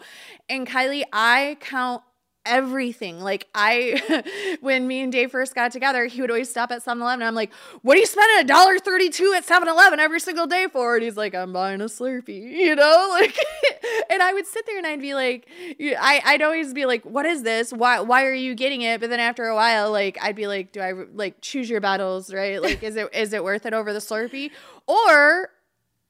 And 0.48 0.66
Kylie, 0.66 1.04
I 1.12 1.56
count 1.60 2.02
everything. 2.44 3.20
Like 3.20 3.48
I 3.54 4.56
when 4.60 4.86
me 4.86 5.00
and 5.02 5.12
Dave 5.12 5.30
first 5.30 5.54
got 5.54 5.72
together, 5.72 6.06
he 6.06 6.20
would 6.20 6.30
always 6.30 6.50
stop 6.50 6.70
at 6.70 6.84
7-Eleven. 6.84 7.26
I'm 7.26 7.34
like, 7.34 7.52
what 7.82 7.96
are 7.96 8.00
you 8.00 8.06
spending 8.06 8.44
a 8.44 8.44
dollar 8.44 8.78
thirty-two 8.78 9.34
at 9.36 9.46
7-Eleven 9.46 10.00
every 10.00 10.20
single 10.20 10.46
day 10.46 10.66
for? 10.72 10.94
And 10.94 11.04
he's 11.04 11.16
like, 11.16 11.34
I'm 11.34 11.52
buying 11.52 11.80
a 11.80 11.84
Slurpee, 11.86 12.50
you 12.56 12.74
know? 12.76 13.08
Like 13.22 13.36
and 14.10 14.22
I 14.22 14.32
would 14.32 14.46
sit 14.46 14.64
there 14.66 14.78
and 14.78 14.86
I'd 14.86 15.00
be 15.00 15.14
like, 15.14 15.46
I, 15.80 16.20
I'd 16.24 16.42
always 16.42 16.72
be 16.72 16.86
like, 16.86 17.04
what 17.04 17.26
is 17.26 17.42
this? 17.42 17.72
Why 17.72 18.00
why 18.00 18.24
are 18.24 18.32
you 18.32 18.54
getting 18.54 18.82
it? 18.82 19.00
But 19.00 19.10
then 19.10 19.20
after 19.20 19.44
a 19.46 19.54
while, 19.54 19.90
like 19.90 20.18
I'd 20.20 20.36
be 20.36 20.46
like, 20.46 20.72
do 20.72 20.80
I 20.80 20.92
like 21.14 21.40
choose 21.40 21.68
your 21.68 21.80
battles, 21.80 22.32
right? 22.32 22.60
Like, 22.60 22.82
is 22.82 22.96
it 22.96 23.08
is 23.14 23.32
it 23.32 23.44
worth 23.44 23.66
it 23.66 23.74
over 23.74 23.92
the 23.92 23.98
Slurpee? 23.98 24.50
Or 24.86 25.50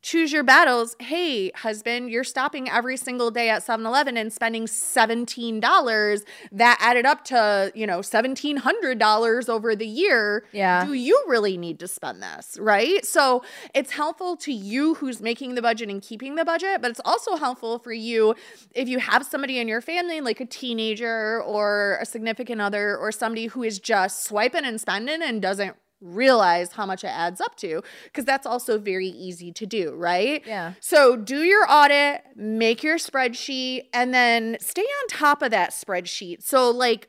choose 0.02 0.32
your 0.32 0.42
battles. 0.42 0.96
Hey, 0.98 1.50
husband, 1.54 2.10
you're 2.10 2.24
stopping 2.24 2.68
every 2.68 2.96
single 2.96 3.30
day 3.30 3.48
at 3.48 3.62
7-Eleven 3.62 4.16
and 4.16 4.32
spending 4.32 4.66
$17. 4.66 6.24
That 6.52 6.76
added 6.80 7.06
up 7.06 7.24
to, 7.26 7.72
you 7.74 7.86
know, 7.86 8.00
$1,700 8.00 9.48
over 9.48 9.76
the 9.76 9.86
year. 9.86 10.44
Yeah. 10.52 10.84
Do 10.84 10.92
you 10.92 11.24
really 11.28 11.56
need 11.56 11.78
to 11.80 11.88
spend 11.88 12.22
this, 12.22 12.58
right? 12.60 13.04
So 13.06 13.44
it's 13.74 13.92
helpful 13.92 14.36
to 14.38 14.52
you 14.52 14.94
who's 14.94 15.20
making 15.20 15.54
the 15.54 15.62
budget 15.62 15.88
and 15.88 16.02
keeping 16.02 16.34
the 16.34 16.44
budget, 16.44 16.82
but 16.82 16.90
it's 16.90 17.00
also 17.04 17.36
helpful 17.36 17.78
for 17.78 17.92
you 17.92 18.34
if 18.74 18.88
you 18.88 18.98
have 18.98 19.24
somebody 19.24 19.58
in 19.58 19.68
your 19.68 19.80
family, 19.80 20.20
like 20.20 20.40
a 20.40 20.46
teenager 20.46 21.40
or 21.42 21.98
a 22.00 22.06
significant 22.06 22.60
other 22.60 22.96
or 22.96 23.12
somebody 23.12 23.46
who 23.46 23.62
is 23.62 23.78
just 23.78 24.24
swiping 24.24 24.64
and 24.64 24.80
spending 24.80 25.22
and 25.22 25.40
doesn't 25.40 25.76
realize 26.02 26.72
how 26.72 26.84
much 26.84 27.04
it 27.04 27.08
adds 27.08 27.40
up 27.40 27.56
to 27.56 27.82
because 28.04 28.24
that's 28.24 28.46
also 28.46 28.78
very 28.78 29.06
easy 29.06 29.52
to 29.52 29.64
do, 29.64 29.94
right? 29.94 30.42
Yeah. 30.46 30.74
So 30.80 31.16
do 31.16 31.42
your 31.42 31.64
audit, 31.70 32.22
make 32.36 32.82
your 32.82 32.98
spreadsheet, 32.98 33.84
and 33.94 34.12
then 34.12 34.56
stay 34.60 34.82
on 34.82 35.08
top 35.08 35.42
of 35.42 35.50
that 35.52 35.70
spreadsheet. 35.70 36.42
So, 36.42 36.70
like, 36.70 37.08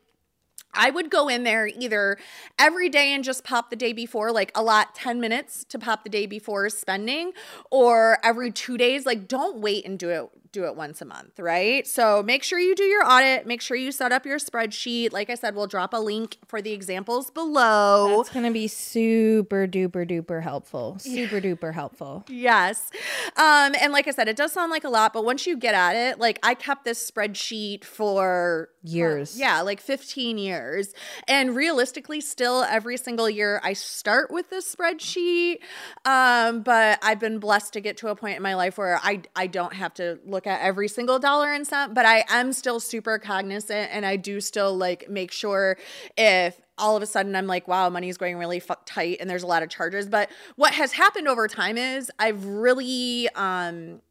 I 0.73 0.89
would 0.89 1.12
go 1.12 1.27
in 1.27 1.43
there 1.43 1.67
either 1.67 2.17
every 2.57 2.89
day 2.89 3.13
and 3.13 3.23
just 3.23 3.43
pop 3.43 3.69
the 3.69 3.75
day 3.75 3.93
before, 3.93 4.31
like 4.31 4.51
a 4.55 4.63
lot 4.63 4.95
10 4.95 5.19
minutes 5.19 5.63
to 5.65 5.77
pop 5.77 6.03
the 6.03 6.09
day 6.09 6.25
before 6.25 6.69
spending, 6.69 7.33
or 7.69 8.17
every 8.23 8.51
two 8.51 8.77
days. 8.77 9.05
Like, 9.05 9.27
don't 9.27 9.59
wait 9.59 9.85
and 9.85 10.00
do 10.00 10.09
it 10.09 10.29
do 10.53 10.63
it 10.65 10.75
once 10.77 11.01
a 11.01 11.05
month, 11.05 11.39
right? 11.39 11.86
So 11.86 12.24
make 12.24 12.43
sure 12.43 12.60
you 12.60 12.75
do 12.75 12.83
your 12.83 13.05
audit. 13.05 13.45
Make 13.45 13.62
sure 13.62 13.75
you 13.75 13.91
set 13.91 14.12
up 14.12 14.25
your 14.25 14.38
spreadsheet. 14.38 15.12
Like 15.12 15.29
I 15.29 15.36
said, 15.36 15.55
we'll 15.55 15.67
drop 15.67 15.93
a 15.93 15.98
link 15.98 16.38
for 16.48 16.62
the 16.62 16.72
examples 16.72 17.29
below. 17.31 18.17
That's 18.17 18.29
going 18.29 18.45
to 18.45 18.51
be 18.51 18.67
super 18.67 19.67
duper 19.67 20.07
duper 20.10 20.41
helpful. 20.41 20.98
Super 21.00 21.41
duper 21.41 21.74
helpful. 21.74 22.24
Yes. 22.43 22.89
Um, 23.38 23.74
and 23.81 23.91
like 23.93 24.07
I 24.07 24.12
said, 24.12 24.27
it 24.27 24.36
does 24.36 24.51
sound 24.51 24.69
like 24.69 24.83
a 24.83 24.89
lot, 24.89 25.13
but 25.13 25.24
once 25.24 25.48
you 25.48 25.55
get 25.57 25.74
at 25.74 25.95
it, 25.95 26.19
like 26.19 26.39
I 26.43 26.53
kept 26.55 26.83
this 26.86 27.10
spreadsheet 27.10 27.83
for 27.83 28.69
Years. 28.83 29.39
yeah, 29.39 29.62
like 29.62 29.79
15 29.79 30.38
years. 30.38 30.93
And 31.27 31.55
realistically, 31.55 32.19
still 32.22 32.63
every 32.63 32.98
single 32.98 33.29
year 33.29 33.62
I 33.63 33.74
start 33.74 34.29
with 34.29 34.50
this 34.50 34.74
spreadsheet. 34.75 35.60
Um, 36.05 36.62
but 36.63 37.00
I've 37.01 37.19
been 37.19 37.39
blessed 37.39 37.74
to 37.74 37.81
get 37.81 37.98
to 37.98 38.10
a 38.10 38.15
point 38.15 38.36
in 38.38 38.43
my 38.43 38.55
life 38.55 38.77
where 38.77 39.00
I 39.01 39.22
I 39.36 39.48
don't 39.48 39.74
have 39.74 39.93
to 39.95 40.19
look 40.25 40.42
at 40.47 40.62
every 40.62 40.88
single 40.88 41.19
dollar 41.19 41.51
and 41.51 41.65
cent, 41.65 41.93
but 41.93 42.05
I 42.05 42.25
am 42.29 42.53
still 42.53 42.79
super 42.79 43.19
cognizant 43.19 43.89
and 43.91 44.05
I 44.05 44.15
do 44.15 44.41
still 44.41 44.75
like 44.75 45.09
make 45.09 45.31
sure 45.31 45.77
if 46.17 46.59
all 46.77 46.95
of 46.95 47.03
a 47.03 47.05
sudden 47.05 47.35
I'm 47.35 47.47
like, 47.47 47.67
wow, 47.67 47.89
money 47.89 48.09
is 48.09 48.17
going 48.17 48.38
really 48.38 48.59
fuck 48.59 48.85
tight 48.85 49.17
and 49.19 49.29
there's 49.29 49.43
a 49.43 49.47
lot 49.47 49.63
of 49.63 49.69
charges. 49.69 50.07
But 50.07 50.29
what 50.55 50.73
has 50.73 50.91
happened 50.93 51.27
over 51.27 51.47
time 51.47 51.77
is 51.77 52.12
I've 52.19 52.45
really 52.45 53.29
um 53.35 54.01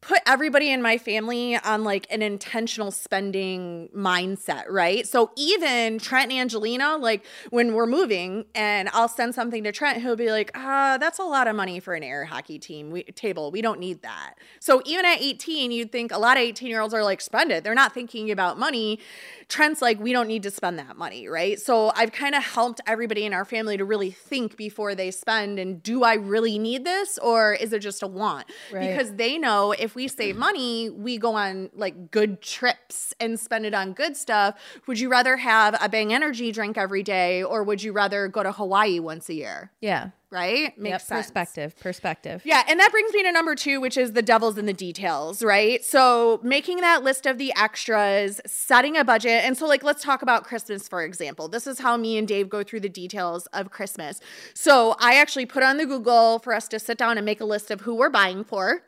put 0.00 0.20
everybody 0.26 0.70
in 0.70 0.80
my 0.80 0.96
family 0.96 1.56
on 1.56 1.82
like 1.82 2.06
an 2.10 2.22
intentional 2.22 2.92
spending 2.92 3.88
mindset, 3.94 4.64
right? 4.70 5.06
So 5.06 5.32
even 5.36 5.98
Trent 5.98 6.30
and 6.30 6.40
Angelina, 6.40 6.96
like 6.96 7.24
when 7.50 7.74
we're 7.74 7.86
moving 7.86 8.44
and 8.54 8.88
I'll 8.92 9.08
send 9.08 9.34
something 9.34 9.64
to 9.64 9.72
Trent, 9.72 10.00
he'll 10.00 10.14
be 10.14 10.30
like, 10.30 10.52
ah, 10.54 10.98
that's 11.00 11.18
a 11.18 11.24
lot 11.24 11.48
of 11.48 11.56
money 11.56 11.80
for 11.80 11.94
an 11.94 12.04
air 12.04 12.24
hockey 12.24 12.60
team 12.60 12.90
we, 12.90 13.02
table. 13.02 13.50
We 13.50 13.60
don't 13.60 13.80
need 13.80 14.02
that. 14.02 14.34
So 14.60 14.82
even 14.86 15.04
at 15.04 15.20
18, 15.20 15.72
you'd 15.72 15.90
think 15.90 16.12
a 16.12 16.18
lot 16.18 16.36
of 16.36 16.42
18 16.42 16.68
year 16.68 16.80
olds 16.80 16.94
are 16.94 17.02
like, 17.02 17.20
spend 17.20 17.50
it. 17.50 17.64
They're 17.64 17.74
not 17.74 17.92
thinking 17.92 18.30
about 18.30 18.56
money. 18.56 19.00
Trent's 19.48 19.82
like, 19.82 19.98
we 19.98 20.12
don't 20.12 20.28
need 20.28 20.44
to 20.44 20.50
spend 20.50 20.78
that 20.78 20.96
money, 20.96 21.26
right? 21.26 21.58
So 21.58 21.90
I've 21.96 22.12
kind 22.12 22.36
of 22.36 22.44
helped 22.44 22.80
everybody 22.86 23.24
in 23.24 23.32
our 23.32 23.44
family 23.44 23.76
to 23.76 23.84
really 23.84 24.12
think 24.12 24.56
before 24.56 24.94
they 24.94 25.10
spend 25.10 25.58
and 25.58 25.82
do 25.82 26.04
I 26.04 26.14
really 26.14 26.58
need 26.58 26.84
this 26.84 27.18
or 27.18 27.54
is 27.54 27.72
it 27.72 27.80
just 27.80 28.02
a 28.02 28.06
want? 28.06 28.46
Right. 28.72 28.90
Because 28.90 29.14
they 29.14 29.38
know 29.38 29.72
if 29.72 29.87
we 29.94 30.08
save 30.08 30.36
money, 30.36 30.90
we 30.90 31.18
go 31.18 31.34
on 31.34 31.70
like 31.74 32.10
good 32.10 32.40
trips 32.42 33.14
and 33.20 33.38
spend 33.38 33.66
it 33.66 33.74
on 33.74 33.92
good 33.92 34.16
stuff. 34.16 34.54
Would 34.86 34.98
you 35.00 35.08
rather 35.10 35.36
have 35.36 35.76
a 35.80 35.88
Bang 35.88 36.12
Energy 36.12 36.52
drink 36.52 36.76
every 36.78 37.02
day 37.02 37.42
or 37.42 37.62
would 37.62 37.82
you 37.82 37.92
rather 37.92 38.28
go 38.28 38.42
to 38.42 38.52
Hawaii 38.52 38.98
once 39.00 39.28
a 39.28 39.34
year? 39.34 39.70
Yeah. 39.80 40.10
Right? 40.30 40.76
Makes 40.76 40.90
Yep. 40.92 41.00
sense. 41.00 41.26
Perspective. 41.26 41.76
Perspective. 41.80 42.42
Yeah, 42.44 42.62
and 42.68 42.78
that 42.80 42.90
brings 42.92 43.14
me 43.14 43.22
to 43.22 43.32
number 43.32 43.54
two, 43.54 43.80
which 43.80 43.96
is 43.96 44.12
the 44.12 44.20
devil's 44.20 44.58
in 44.58 44.66
the 44.66 44.74
details, 44.74 45.42
right? 45.42 45.82
So 45.82 46.38
making 46.42 46.82
that 46.82 47.02
list 47.02 47.24
of 47.24 47.38
the 47.38 47.50
extras, 47.56 48.38
setting 48.46 48.98
a 48.98 49.04
budget. 49.04 49.44
And 49.44 49.56
so, 49.56 49.66
like, 49.66 49.82
let's 49.82 50.02
talk 50.04 50.20
about 50.20 50.44
Christmas, 50.44 50.86
for 50.86 51.02
example. 51.02 51.48
This 51.48 51.66
is 51.66 51.78
how 51.78 51.96
me 51.96 52.18
and 52.18 52.28
Dave 52.28 52.50
go 52.50 52.62
through 52.62 52.80
the 52.80 52.90
details 52.90 53.46
of 53.54 53.70
Christmas. 53.70 54.20
So 54.52 54.96
I 55.00 55.14
actually 55.14 55.46
put 55.46 55.62
on 55.62 55.78
the 55.78 55.86
Google 55.86 56.40
for 56.40 56.52
us 56.52 56.68
to 56.68 56.78
sit 56.78 56.98
down 56.98 57.16
and 57.16 57.24
make 57.24 57.40
a 57.40 57.46
list 57.46 57.70
of 57.70 57.80
who 57.80 57.94
we're 57.94 58.10
buying 58.10 58.44
for. 58.44 58.82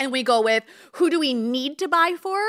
And 0.00 0.10
we 0.10 0.22
go 0.22 0.40
with 0.40 0.64
who 0.92 1.10
do 1.10 1.20
we 1.20 1.34
need 1.34 1.78
to 1.78 1.86
buy 1.86 2.16
for? 2.20 2.40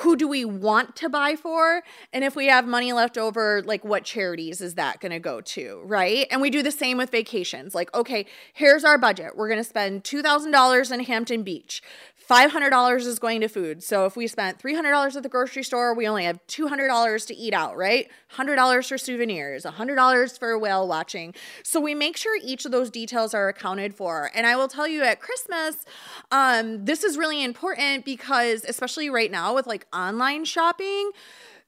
Who 0.00 0.16
do 0.16 0.28
we 0.28 0.44
want 0.44 0.94
to 0.96 1.08
buy 1.08 1.36
for? 1.36 1.82
And 2.12 2.22
if 2.22 2.36
we 2.36 2.46
have 2.46 2.66
money 2.66 2.92
left 2.92 3.16
over, 3.16 3.62
like 3.64 3.84
what 3.84 4.04
charities 4.04 4.60
is 4.60 4.74
that 4.74 5.00
going 5.00 5.12
to 5.12 5.18
go 5.18 5.40
to? 5.40 5.82
Right. 5.84 6.26
And 6.30 6.40
we 6.40 6.50
do 6.50 6.62
the 6.62 6.70
same 6.70 6.98
with 6.98 7.10
vacations. 7.10 7.74
Like, 7.74 7.94
okay, 7.94 8.26
here's 8.52 8.84
our 8.84 8.98
budget. 8.98 9.36
We're 9.36 9.48
going 9.48 9.60
to 9.60 9.64
spend 9.64 10.04
$2,000 10.04 10.92
in 10.92 11.00
Hampton 11.00 11.42
Beach. 11.42 11.82
$500 12.28 12.96
is 13.06 13.18
going 13.18 13.40
to 13.40 13.48
food. 13.48 13.84
So 13.84 14.04
if 14.04 14.16
we 14.16 14.26
spent 14.26 14.58
$300 14.58 15.16
at 15.16 15.22
the 15.22 15.28
grocery 15.28 15.62
store, 15.62 15.94
we 15.94 16.08
only 16.08 16.24
have 16.24 16.44
$200 16.48 17.26
to 17.28 17.36
eat 17.36 17.54
out, 17.54 17.76
right? 17.76 18.08
$100 18.34 18.88
for 18.88 18.98
souvenirs, 18.98 19.64
$100 19.64 20.38
for 20.38 20.58
whale 20.58 20.88
watching. 20.88 21.34
So 21.62 21.80
we 21.80 21.94
make 21.94 22.16
sure 22.16 22.36
each 22.42 22.64
of 22.64 22.72
those 22.72 22.90
details 22.90 23.32
are 23.32 23.48
accounted 23.48 23.94
for. 23.94 24.32
And 24.34 24.44
I 24.44 24.56
will 24.56 24.66
tell 24.66 24.88
you 24.88 25.02
at 25.04 25.20
Christmas, 25.20 25.84
um, 26.32 26.84
this 26.84 27.04
is 27.04 27.16
really 27.16 27.44
important 27.44 28.04
because, 28.04 28.64
especially 28.64 29.08
right 29.08 29.30
now 29.30 29.54
with 29.54 29.68
like 29.68 29.85
online 29.92 30.44
shopping, 30.44 31.10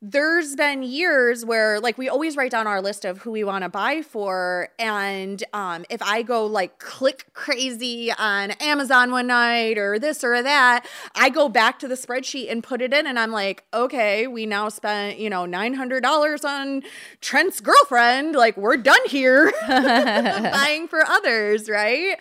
there's 0.00 0.54
been 0.54 0.84
years 0.84 1.44
where 1.44 1.80
like 1.80 1.98
we 1.98 2.08
always 2.08 2.36
write 2.36 2.52
down 2.52 2.68
our 2.68 2.80
list 2.80 3.04
of 3.04 3.18
who 3.18 3.32
we 3.32 3.42
want 3.42 3.64
to 3.64 3.68
buy 3.68 4.00
for 4.00 4.68
and 4.78 5.42
um 5.52 5.84
if 5.90 6.00
i 6.02 6.22
go 6.22 6.46
like 6.46 6.78
click 6.78 7.26
crazy 7.32 8.12
on 8.16 8.52
amazon 8.52 9.10
one 9.10 9.26
night 9.26 9.76
or 9.76 9.98
this 9.98 10.22
or 10.22 10.40
that 10.40 10.86
i 11.16 11.28
go 11.28 11.48
back 11.48 11.80
to 11.80 11.88
the 11.88 11.96
spreadsheet 11.96 12.48
and 12.48 12.62
put 12.62 12.80
it 12.80 12.94
in 12.94 13.08
and 13.08 13.18
i'm 13.18 13.32
like 13.32 13.64
okay 13.74 14.28
we 14.28 14.46
now 14.46 14.68
spent 14.68 15.18
you 15.18 15.28
know 15.28 15.44
$900 15.44 16.44
on 16.44 16.82
trent's 17.20 17.60
girlfriend 17.60 18.36
like 18.36 18.56
we're 18.56 18.76
done 18.76 19.04
here 19.06 19.52
buying 19.68 20.86
for 20.86 21.04
others 21.04 21.68
right? 21.68 22.16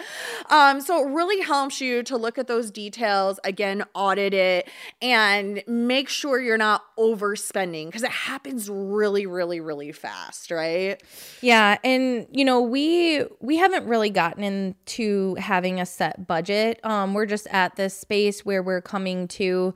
Um 0.49 0.81
so 0.81 1.07
it 1.07 1.11
really 1.11 1.43
helps 1.43 1.79
you 1.79 2.01
to 2.03 2.17
look 2.17 2.39
at 2.39 2.47
those 2.47 2.71
details 2.71 3.39
again 3.43 3.83
audit 3.93 4.33
it 4.33 4.67
and 4.99 5.61
make 5.67 6.09
sure 6.09 6.39
you're 6.39 6.57
not 6.57 6.83
overspending 6.97 7.66
because 7.71 8.03
it 8.03 8.11
happens 8.11 8.69
really 8.69 9.25
really 9.25 9.59
really 9.59 9.91
fast 9.91 10.51
right 10.51 11.01
Yeah, 11.41 11.77
and 11.83 12.27
you 12.31 12.43
know, 12.45 12.61
we 12.61 13.23
we 13.39 13.57
haven't 13.57 13.85
really 13.85 14.09
gotten 14.09 14.43
into 14.43 15.35
having 15.35 15.79
a 15.79 15.85
set 15.85 16.27
budget. 16.27 16.79
Um 16.83 17.13
we're 17.13 17.25
just 17.25 17.47
at 17.47 17.75
this 17.75 17.97
space 17.97 18.45
where 18.45 18.63
we're 18.63 18.81
coming 18.81 19.27
to 19.29 19.73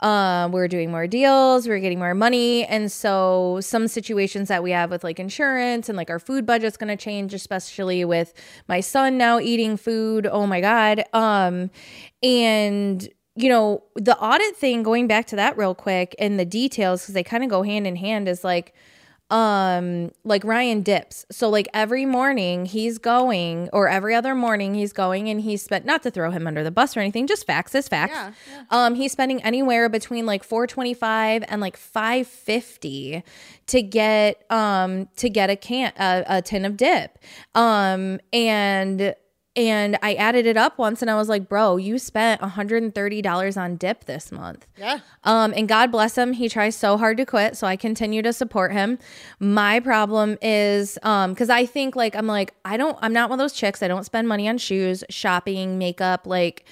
uh 0.00 0.48
we're 0.52 0.68
doing 0.68 0.90
more 0.90 1.06
deals, 1.06 1.68
we're 1.68 1.80
getting 1.80 1.98
more 1.98 2.14
money, 2.14 2.64
and 2.66 2.90
so 2.90 3.58
some 3.60 3.88
situations 3.88 4.48
that 4.48 4.62
we 4.62 4.70
have 4.70 4.90
with 4.90 5.04
like 5.04 5.20
insurance 5.20 5.88
and 5.88 5.96
like 5.96 6.10
our 6.10 6.18
food 6.18 6.46
budget's 6.46 6.76
going 6.76 6.88
to 6.96 7.02
change 7.02 7.34
especially 7.34 8.04
with 8.04 8.32
my 8.68 8.80
son 8.80 9.18
now 9.18 9.38
eating 9.38 9.76
food. 9.76 10.26
Oh 10.26 10.46
my 10.46 10.60
god. 10.60 11.04
Um 11.12 11.70
and 12.22 13.08
you 13.34 13.48
know, 13.48 13.82
the 13.96 14.18
audit 14.18 14.56
thing 14.56 14.82
going 14.82 15.06
back 15.06 15.26
to 15.28 15.36
that 15.36 15.56
real 15.56 15.74
quick 15.74 16.14
and 16.18 16.38
the 16.38 16.44
details 16.44 17.06
cuz 17.06 17.14
they 17.14 17.22
kind 17.24 17.42
of 17.42 17.50
go 17.50 17.62
hand 17.62 17.86
in 17.86 17.96
hand 17.96 18.28
is 18.28 18.44
like 18.44 18.74
um 19.30 20.10
like 20.24 20.44
Ryan 20.44 20.82
dips. 20.82 21.24
So 21.30 21.48
like 21.48 21.66
every 21.72 22.04
morning 22.04 22.66
he's 22.66 22.98
going 22.98 23.70
or 23.72 23.88
every 23.88 24.14
other 24.14 24.34
morning 24.34 24.74
he's 24.74 24.92
going 24.92 25.30
and 25.30 25.40
he's 25.40 25.62
spent 25.62 25.86
not 25.86 26.02
to 26.02 26.10
throw 26.10 26.30
him 26.30 26.46
under 26.46 26.62
the 26.62 26.70
bus 26.70 26.94
or 26.94 27.00
anything, 27.00 27.26
just 27.26 27.46
facts 27.46 27.74
is 27.74 27.88
facts. 27.88 28.12
Yeah, 28.14 28.32
Um 28.68 28.94
he's 28.94 29.12
spending 29.12 29.42
anywhere 29.42 29.88
between 29.88 30.26
like 30.26 30.44
425 30.44 31.44
and 31.48 31.62
like 31.62 31.78
550 31.78 33.22
to 33.68 33.82
get 33.82 34.44
um 34.50 35.08
to 35.16 35.30
get 35.30 35.48
a 35.48 35.56
can 35.56 35.94
a, 35.98 36.24
a 36.26 36.42
tin 36.42 36.66
of 36.66 36.76
dip. 36.76 37.18
Um 37.54 38.20
and 38.34 39.14
and 39.54 39.98
I 40.02 40.14
added 40.14 40.46
it 40.46 40.56
up 40.56 40.78
once 40.78 41.02
and 41.02 41.10
I 41.10 41.14
was 41.14 41.28
like, 41.28 41.48
bro, 41.48 41.76
you 41.76 41.98
spent 41.98 42.40
$130 42.40 43.56
on 43.56 43.76
dip 43.76 44.04
this 44.06 44.32
month. 44.32 44.66
yeah 44.78 45.00
Um, 45.24 45.52
and 45.54 45.68
God 45.68 45.92
bless 45.92 46.16
him. 46.16 46.32
He 46.32 46.48
tries 46.48 46.74
so 46.74 46.96
hard 46.96 47.18
to 47.18 47.26
quit. 47.26 47.56
So 47.56 47.66
I 47.66 47.76
continue 47.76 48.22
to 48.22 48.32
support 48.32 48.72
him. 48.72 48.98
My 49.38 49.78
problem 49.80 50.38
is, 50.40 50.98
um, 51.02 51.34
cause 51.34 51.50
I 51.50 51.66
think 51.66 51.94
like, 51.96 52.16
I'm 52.16 52.26
like, 52.26 52.54
I 52.64 52.76
don't, 52.78 52.98
I'm 53.02 53.12
not 53.12 53.28
one 53.28 53.38
of 53.38 53.44
those 53.44 53.52
chicks. 53.52 53.82
I 53.82 53.88
don't 53.88 54.04
spend 54.04 54.26
money 54.26 54.48
on 54.48 54.56
shoes, 54.56 55.04
shopping, 55.10 55.76
makeup. 55.78 56.26
Like, 56.26 56.64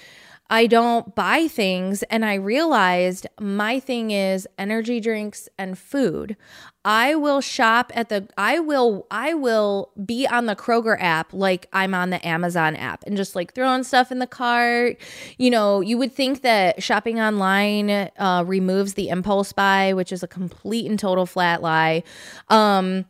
I 0.51 0.67
don't 0.67 1.15
buy 1.15 1.47
things. 1.47 2.03
And 2.05 2.25
I 2.25 2.35
realized 2.35 3.27
my 3.41 3.79
thing 3.79 4.11
is 4.11 4.49
energy 4.59 4.99
drinks 4.99 5.49
and 5.57 5.79
food. 5.79 6.37
I 6.85 7.15
will 7.15 7.41
shop 7.41 7.93
at 7.95 8.09
the 8.09 8.27
I 8.37 8.59
will 8.59 9.07
I 9.11 9.35
will 9.35 9.91
be 10.05 10.27
on 10.27 10.47
the 10.47 10.57
Kroger 10.57 10.97
app 10.99 11.33
like 11.33 11.69
I'm 11.73 11.95
on 11.95 12.11
the 12.11 12.27
Amazon 12.27 12.75
app 12.75 13.05
and 13.07 13.17
just 13.17 13.37
like 13.37 13.55
throwing 13.55 13.85
stuff 13.85 14.11
in 14.11 14.19
the 14.19 14.27
cart. 14.27 14.97
You 15.39 15.51
know, 15.51 15.83
you 15.83 15.99
would 15.99 16.13
think 16.13 16.41
that 16.43 16.83
shopping 16.83 17.21
online 17.21 17.91
uh, 17.91 18.45
removes 18.47 18.95
the 18.95 19.11
impulse 19.11 19.53
buy, 19.53 19.93
which 19.93 20.11
is 20.11 20.23
a 20.23 20.29
complete 20.29 20.89
and 20.91 20.99
total 20.99 21.27
flat 21.27 21.63
lie. 21.63 22.03
Um 22.49 23.05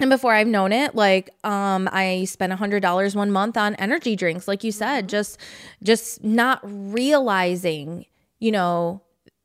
and 0.00 0.10
before 0.10 0.32
I've 0.32 0.46
known 0.46 0.72
it, 0.72 0.94
like 0.94 1.30
um, 1.44 1.88
I 1.92 2.24
spent 2.24 2.52
a 2.52 2.56
hundred 2.56 2.80
dollars 2.80 3.14
one 3.14 3.30
month 3.30 3.56
on 3.56 3.74
energy 3.76 4.16
drinks, 4.16 4.46
like 4.46 4.64
you 4.64 4.72
said, 4.72 5.08
just 5.08 5.38
just 5.82 6.22
not 6.22 6.60
realizing, 6.62 8.06
you 8.38 8.52
know, 8.52 9.02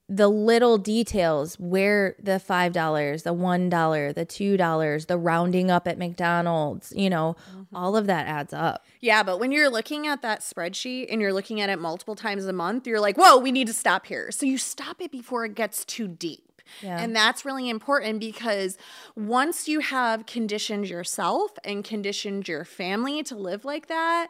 the 0.09 0.27
little 0.27 0.77
details 0.77 1.57
where 1.59 2.15
the 2.21 2.37
five 2.37 2.71
dollars, 2.71 3.23
the 3.23 3.33
one 3.33 3.69
dollar, 3.69 4.13
the 4.13 4.25
two 4.25 4.57
dollars, 4.57 5.07
the 5.07 5.17
rounding 5.17 5.71
up 5.71 5.87
at 5.87 5.97
McDonald's, 5.97 6.93
you 6.95 7.09
know, 7.09 7.35
all 7.73 7.95
of 7.95 8.05
that 8.05 8.27
adds 8.27 8.53
up. 8.53 8.85
Yeah, 8.99 9.23
but 9.23 9.39
when 9.39 9.51
you're 9.51 9.69
looking 9.69 10.05
at 10.05 10.21
that 10.21 10.41
spreadsheet 10.41 11.07
and 11.09 11.19
you're 11.19 11.33
looking 11.33 11.61
at 11.61 11.69
it 11.69 11.79
multiple 11.79 12.15
times 12.15 12.45
a 12.45 12.53
month, 12.53 12.85
you're 12.85 12.99
like, 12.99 13.17
whoa, 13.17 13.37
we 13.37 13.51
need 13.51 13.67
to 13.67 13.73
stop 13.73 14.05
here. 14.05 14.29
So 14.29 14.45
you 14.45 14.57
stop 14.57 15.01
it 15.01 15.11
before 15.11 15.45
it 15.45 15.55
gets 15.55 15.83
too 15.83 16.07
deep. 16.07 16.52
Yeah. 16.81 16.99
And 16.99 17.15
that's 17.15 17.45
really 17.45 17.69
important 17.69 18.19
because 18.19 18.77
once 19.15 19.67
you 19.67 19.79
have 19.79 20.25
conditioned 20.25 20.89
yourself 20.89 21.51
and 21.63 21.83
conditioned 21.83 22.47
your 22.47 22.65
family 22.65 23.23
to 23.23 23.35
live 23.35 23.65
like 23.65 23.87
that, 23.87 24.29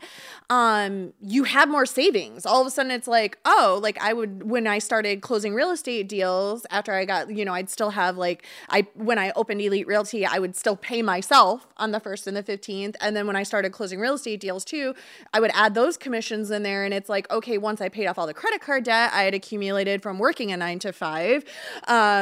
um, 0.50 1.13
you 1.22 1.46
have 1.46 1.70
more 1.70 1.86
savings. 1.86 2.46
All 2.46 2.62
of 2.62 2.68
a 2.68 2.72
sudden, 2.72 2.92
it's 2.92 3.08
like, 3.08 3.38
oh, 3.46 3.80
like 3.82 4.02
I 4.02 4.13
would, 4.13 4.50
when 4.50 4.68
I 4.68 4.80
started 4.80 5.22
closing 5.22 5.54
real 5.54 5.72
estate 5.72 6.10
deals 6.10 6.66
after 6.70 6.94
I 6.94 7.06
got, 7.06 7.36
you 7.36 7.46
know, 7.46 7.54
I'd 7.54 7.70
still 7.70 7.92
have 7.92 8.18
like, 8.18 8.46
I, 8.70 8.88
when 8.96 9.18
I 9.18 9.32
opened 9.36 9.62
Elite 9.62 9.88
Realty, 9.88 10.25
I 10.25 10.40
would 10.40 10.56
still 10.56 10.75
pay 10.75 11.02
myself 11.02 11.68
on 11.78 11.92
the 11.92 12.00
first 12.00 12.28
and 12.28 12.36
the 12.36 12.44
15th. 12.44 12.96
And 13.02 13.16
then 13.16 13.28
when 13.28 13.36
I 13.36 13.44
started 13.44 13.72
closing 13.72 14.00
real 14.00 14.16
estate 14.16 14.40
deals 14.40 14.66
too, 14.66 14.96
I 15.34 15.40
would 15.40 15.52
add 15.54 15.74
those 15.74 15.98
commissions 15.98 16.52
in 16.52 16.63
there. 16.63 16.84
And 16.84 16.94
it's 16.94 17.10
like, 17.10 17.30
okay, 17.32 17.58
once 17.58 17.82
I 17.82 17.90
paid 17.90 18.08
off 18.08 18.18
all 18.18 18.28
the 18.28 18.34
credit 18.34 18.62
card 18.62 18.84
debt 18.84 19.12
I 19.13 19.24
had 19.24 19.34
accumulated 19.34 20.02
from 20.02 20.20
working 20.20 20.52
a 20.52 20.58
nine 20.58 20.80
to 20.80 20.92
five, 20.94 21.44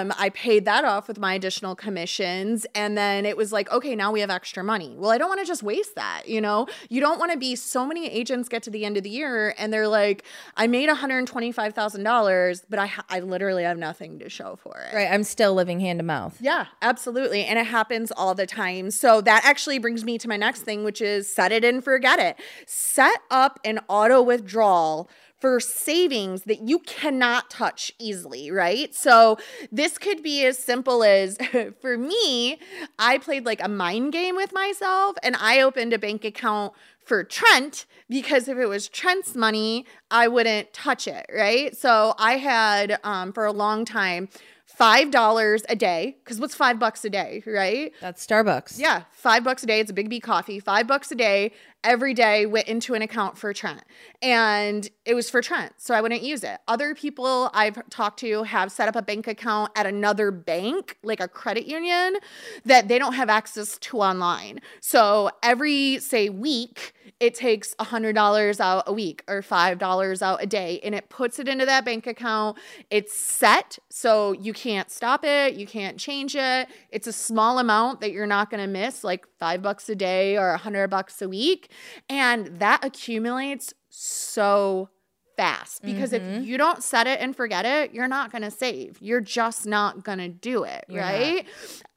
um, 0.01 0.13
I 0.17 0.29
paid 0.29 0.65
that 0.65 0.83
off 0.83 1.07
with 1.07 1.19
my 1.19 1.33
additional 1.33 1.75
commissions. 1.75 2.65
And 2.75 2.97
then 2.97 3.25
it 3.25 3.37
was 3.37 3.51
like, 3.51 3.71
okay, 3.71 3.95
now 3.95 4.11
we 4.11 4.19
have 4.21 4.29
extra 4.29 4.63
money. 4.63 4.95
Well, 4.97 5.11
I 5.11 5.17
don't 5.17 5.29
want 5.29 5.39
to 5.39 5.45
just 5.45 5.63
waste 5.63 5.95
that. 5.95 6.23
You 6.27 6.41
know, 6.41 6.67
you 6.89 6.99
don't 7.01 7.19
want 7.19 7.31
to 7.31 7.37
be 7.37 7.55
so 7.55 7.85
many 7.85 8.09
agents 8.09 8.49
get 8.49 8.63
to 8.63 8.69
the 8.69 8.85
end 8.85 8.97
of 8.97 9.03
the 9.03 9.09
year 9.09 9.53
and 9.57 9.71
they're 9.71 9.87
like, 9.87 10.23
I 10.57 10.67
made 10.67 10.89
$125,000, 10.89 12.63
but 12.69 12.79
I, 12.79 12.85
ha- 12.87 13.05
I 13.09 13.19
literally 13.19 13.63
have 13.63 13.77
nothing 13.77 14.19
to 14.19 14.29
show 14.29 14.57
for 14.61 14.77
it. 14.79 14.95
Right. 14.95 15.07
I'm 15.11 15.23
still 15.23 15.53
living 15.53 15.79
hand 15.79 15.99
to 15.99 16.03
mouth. 16.03 16.37
Yeah, 16.39 16.65
absolutely. 16.81 17.45
And 17.45 17.59
it 17.59 17.65
happens 17.65 18.11
all 18.11 18.35
the 18.35 18.47
time. 18.47 18.91
So 18.91 19.21
that 19.21 19.43
actually 19.45 19.79
brings 19.79 20.03
me 20.03 20.17
to 20.17 20.27
my 20.27 20.37
next 20.37 20.61
thing, 20.61 20.83
which 20.83 21.01
is 21.01 21.33
set 21.33 21.51
it 21.51 21.63
and 21.63 21.83
forget 21.83 22.19
it. 22.19 22.37
Set 22.65 23.19
up 23.29 23.59
an 23.63 23.79
auto 23.87 24.21
withdrawal 24.21 25.09
for 25.41 25.59
savings 25.59 26.43
that 26.43 26.61
you 26.61 26.79
cannot 26.79 27.49
touch 27.49 27.91
easily, 27.99 28.51
right? 28.51 28.93
So 28.93 29.39
this 29.71 29.97
could 29.97 30.21
be 30.21 30.45
as 30.45 30.57
simple 30.59 31.03
as 31.03 31.37
for 31.81 31.97
me, 31.97 32.59
I 32.99 33.17
played 33.17 33.45
like 33.45 33.61
a 33.61 33.67
mind 33.67 34.13
game 34.13 34.35
with 34.35 34.53
myself 34.53 35.17
and 35.23 35.35
I 35.35 35.59
opened 35.59 35.93
a 35.93 35.99
bank 35.99 36.23
account 36.23 36.73
for 37.03 37.23
Trent 37.23 37.87
because 38.07 38.47
if 38.47 38.57
it 38.57 38.67
was 38.67 38.87
Trent's 38.87 39.35
money, 39.35 39.85
I 40.11 40.27
wouldn't 40.27 40.73
touch 40.73 41.07
it, 41.07 41.25
right? 41.35 41.75
So 41.75 42.13
I 42.19 42.37
had 42.37 42.99
um, 43.03 43.33
for 43.33 43.45
a 43.45 43.51
long 43.51 43.83
time 43.83 44.29
five 44.65 45.11
dollars 45.11 45.63
a 45.69 45.75
day 45.75 46.17
because 46.23 46.39
what's 46.39 46.55
five 46.55 46.79
bucks 46.79 47.03
a 47.03 47.09
day, 47.09 47.43
right? 47.45 47.91
That's 47.99 48.25
Starbucks. 48.25 48.79
Yeah, 48.79 49.03
five 49.11 49.43
bucks 49.43 49.63
a 49.63 49.65
day. 49.65 49.79
It's 49.79 49.91
a 49.91 49.93
big 49.93 50.09
B 50.09 50.19
coffee. 50.19 50.59
Five 50.59 50.87
bucks 50.87 51.11
a 51.11 51.15
day 51.15 51.51
every 51.83 52.13
day 52.13 52.45
went 52.45 52.67
into 52.67 52.93
an 52.93 53.01
account 53.01 53.37
for 53.37 53.53
Trent, 53.53 53.83
and 54.21 54.89
it 55.05 55.13
was 55.13 55.29
for 55.29 55.41
Trent, 55.41 55.73
so 55.77 55.95
I 55.95 56.01
wouldn't 56.01 56.21
use 56.21 56.43
it. 56.43 56.59
Other 56.67 56.93
people 56.93 57.49
I've 57.53 57.89
talked 57.89 58.19
to 58.19 58.43
have 58.43 58.71
set 58.71 58.87
up 58.87 58.95
a 58.95 59.01
bank 59.01 59.27
account 59.27 59.71
at 59.75 59.85
another 59.85 60.31
bank, 60.31 60.97
like 61.03 61.19
a 61.19 61.27
credit 61.27 61.65
union, 61.65 62.17
that 62.65 62.87
they 62.87 62.99
don't 62.99 63.13
have 63.13 63.29
access 63.29 63.77
to 63.79 63.97
online. 63.97 64.61
So 64.79 65.31
every 65.41 65.99
say 65.99 66.29
week, 66.29 66.93
it 67.19 67.35
takes 67.35 67.75
$100 67.75 68.59
out 68.59 68.83
a 68.87 68.93
week 68.93 69.23
or 69.27 69.41
$5 69.41 70.21
out 70.21 70.41
a 70.41 70.47
day 70.47 70.79
and 70.83 70.95
it 70.95 71.09
puts 71.09 71.37
it 71.37 71.47
into 71.47 71.67
that 71.67 71.85
bank 71.85 72.07
account. 72.07 72.57
It's 72.89 73.15
set, 73.15 73.77
so 73.89 74.31
you 74.31 74.53
can't 74.53 74.89
stop 74.89 75.23
it, 75.23 75.53
you 75.53 75.67
can't 75.67 75.99
change 75.99 76.35
it. 76.35 76.67
It's 76.89 77.05
a 77.07 77.13
small 77.13 77.59
amount 77.59 78.01
that 78.01 78.11
you're 78.11 78.25
not 78.25 78.49
going 78.49 78.61
to 78.61 78.67
miss, 78.67 79.03
like 79.03 79.27
5 79.37 79.61
bucks 79.61 79.87
a 79.89 79.95
day 79.95 80.37
or 80.37 80.49
a 80.49 80.53
100 80.53 80.87
bucks 80.87 81.21
a 81.21 81.29
week, 81.29 81.70
and 82.09 82.59
that 82.59 82.83
accumulates 82.83 83.73
so 83.89 84.89
fast 85.37 85.81
because 85.81 86.11
Mm-hmm. 86.11 86.41
if 86.41 86.45
you 86.45 86.57
don't 86.57 86.83
set 86.83 87.07
it 87.07 87.19
and 87.21 87.35
forget 87.35 87.65
it, 87.65 87.93
you're 87.93 88.07
not 88.07 88.31
going 88.31 88.41
to 88.43 88.51
save. 88.51 88.97
You're 89.01 89.21
just 89.21 89.65
not 89.65 90.03
going 90.03 90.19
to 90.19 90.27
do 90.27 90.63
it, 90.63 90.85
You're 90.89 91.01
right? 91.01 91.45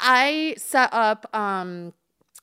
I 0.00 0.54
set 0.56 0.90
up 0.92 1.26
um 1.34 1.92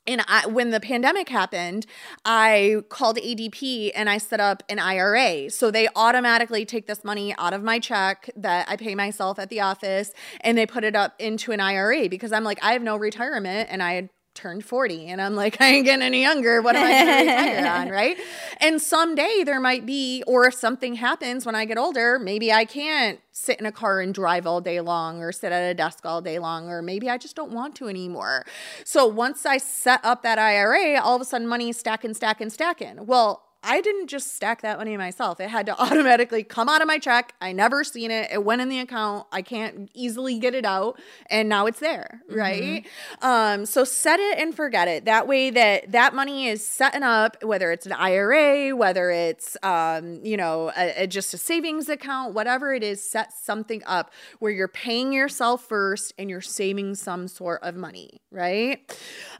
and 0.08 0.26
I, 0.28 0.48
when 0.48 0.72
the 0.72 0.80
pandemic 0.80 1.30
happened, 1.30 1.86
I 2.26 2.78
called 2.90 3.18
ADP 3.18 3.92
and 3.94 4.10
I 4.10 4.18
set 4.18 4.40
up 4.40 4.64
an 4.68 4.80
IRA. 4.80 5.52
So 5.52 5.70
they 5.70 5.88
automatically 5.96 6.66
take 6.66 6.88
this 6.88 7.04
money 7.04 7.36
out 7.38 7.54
of 7.54 7.62
my 7.62 7.78
check 7.78 8.32
that 8.36 8.68
I 8.68 8.78
pay 8.78 8.96
myself 8.96 9.38
at 9.38 9.50
the 9.50 9.60
office 9.62 10.12
and 10.42 10.58
they 10.58 10.66
put 10.66 10.84
it 10.84 10.96
up 10.96 11.14
into 11.20 11.52
an 11.52 11.60
IRA 11.60 12.10
because 12.10 12.32
I'm 12.32 12.44
like, 12.44 12.58
I 12.64 12.74
have 12.74 12.82
no 12.82 12.98
retirement 12.98 13.70
and 13.72 13.84
I 13.84 13.94
had 13.94 14.10
turned 14.42 14.66
40 14.66 15.08
and 15.08 15.22
I'm 15.22 15.36
like, 15.36 15.62
I 15.62 15.68
ain't 15.68 15.86
getting 15.86 16.02
any 16.02 16.22
younger. 16.22 16.62
What 16.62 16.76
am 16.76 16.84
I 16.84 16.92
going 16.92 17.26
to 17.26 17.32
retire 17.32 17.82
on? 17.82 17.92
Right. 17.92 18.18
And 18.60 18.82
someday 18.82 19.44
there 19.46 19.60
might 19.60 19.86
be, 19.86 20.24
or 20.26 20.46
if 20.46 20.54
something 20.54 20.96
happens 20.96 21.46
when 21.46 21.56
I 21.56 21.66
get 21.66 21.78
older, 21.78 22.18
maybe 22.18 22.52
I 22.52 22.66
can't 22.66 23.20
sit 23.32 23.60
in 23.60 23.66
a 23.66 23.72
car 23.72 24.00
and 24.00 24.14
drive 24.14 24.48
all 24.48 24.62
day 24.62 24.80
long 24.82 25.22
or 25.22 25.32
sit 25.32 25.52
at 25.52 25.70
a 25.70 25.74
desk 25.74 26.06
all 26.06 26.22
day 26.22 26.40
long, 26.40 26.70
or 26.70 26.82
maybe 26.82 27.10
I 27.10 27.18
just 27.18 27.36
don't 27.36 27.52
want 27.52 27.76
to 27.76 27.88
anymore. 27.88 28.46
So 28.86 29.06
once 29.06 29.46
I 29.46 29.58
set 29.58 30.00
up 30.04 30.24
that 30.24 30.40
IRA, 30.40 31.00
all 31.02 31.16
of 31.16 31.22
a 31.22 31.26
sudden 31.26 31.48
money 31.48 31.70
is 31.70 31.78
stacking, 31.78 32.14
stacking, 32.14 32.50
stacking. 32.50 33.06
Well, 33.06 33.44
I 33.64 33.80
didn't 33.82 34.08
just 34.08 34.36
stack 34.36 34.62
that 34.64 34.80
money 34.80 34.98
myself. 34.98 35.40
It 35.40 35.50
had 35.50 35.68
to 35.68 35.80
automatically 35.82 36.44
come 36.44 36.68
out 36.68 36.82
of 36.82 36.88
my 36.88 36.98
check. 36.98 37.36
I 37.42 37.52
never 37.52 37.84
seen 37.84 38.10
it. 38.10 38.32
It 38.32 38.44
went 38.44 38.62
in 38.62 38.70
the 38.70 38.80
account. 38.80 39.28
I 39.32 39.42
can't 39.44 39.90
easily 39.94 40.40
get 40.40 40.56
it 40.56 40.66
out. 40.66 41.00
And 41.30 41.48
now 41.48 41.68
it's 41.68 41.80
there, 41.80 42.22
right? 42.30 42.86
Um, 43.22 43.66
so 43.68 43.84
set 43.84 44.20
it 44.20 44.40
and 44.40 44.56
forget 44.56 44.88
it. 44.88 45.06
That 45.06 45.28
way 45.28 45.52
that 45.52 45.92
that 45.92 46.16
money 46.16 46.48
is 46.48 46.66
setting 46.66 47.04
up, 47.04 47.44
whether 47.44 47.72
it's 47.72 47.86
an 47.86 47.92
IRA, 47.94 48.76
whether 48.76 49.12
it's, 49.12 49.56
um, 49.62 50.20
you 50.24 50.38
know, 50.38 50.72
a, 50.76 51.04
a- 51.04 51.08
just 51.08 51.34
a 51.34 51.38
savings 51.38 51.88
account, 51.90 52.34
whatever 52.34 52.74
it 52.74 52.84
is, 52.84 53.08
set 53.08 53.32
something 53.34 53.84
up 53.86 54.12
where 54.40 54.52
you're 54.52 54.68
paying 54.68 55.14
yourself 55.14 55.64
first 55.68 56.14
and 56.18 56.30
you're 56.30 56.42
saving 56.42 56.96
some 56.96 57.28
sort 57.28 57.62
of 57.62 57.76
money, 57.76 58.22
right? 58.32 58.80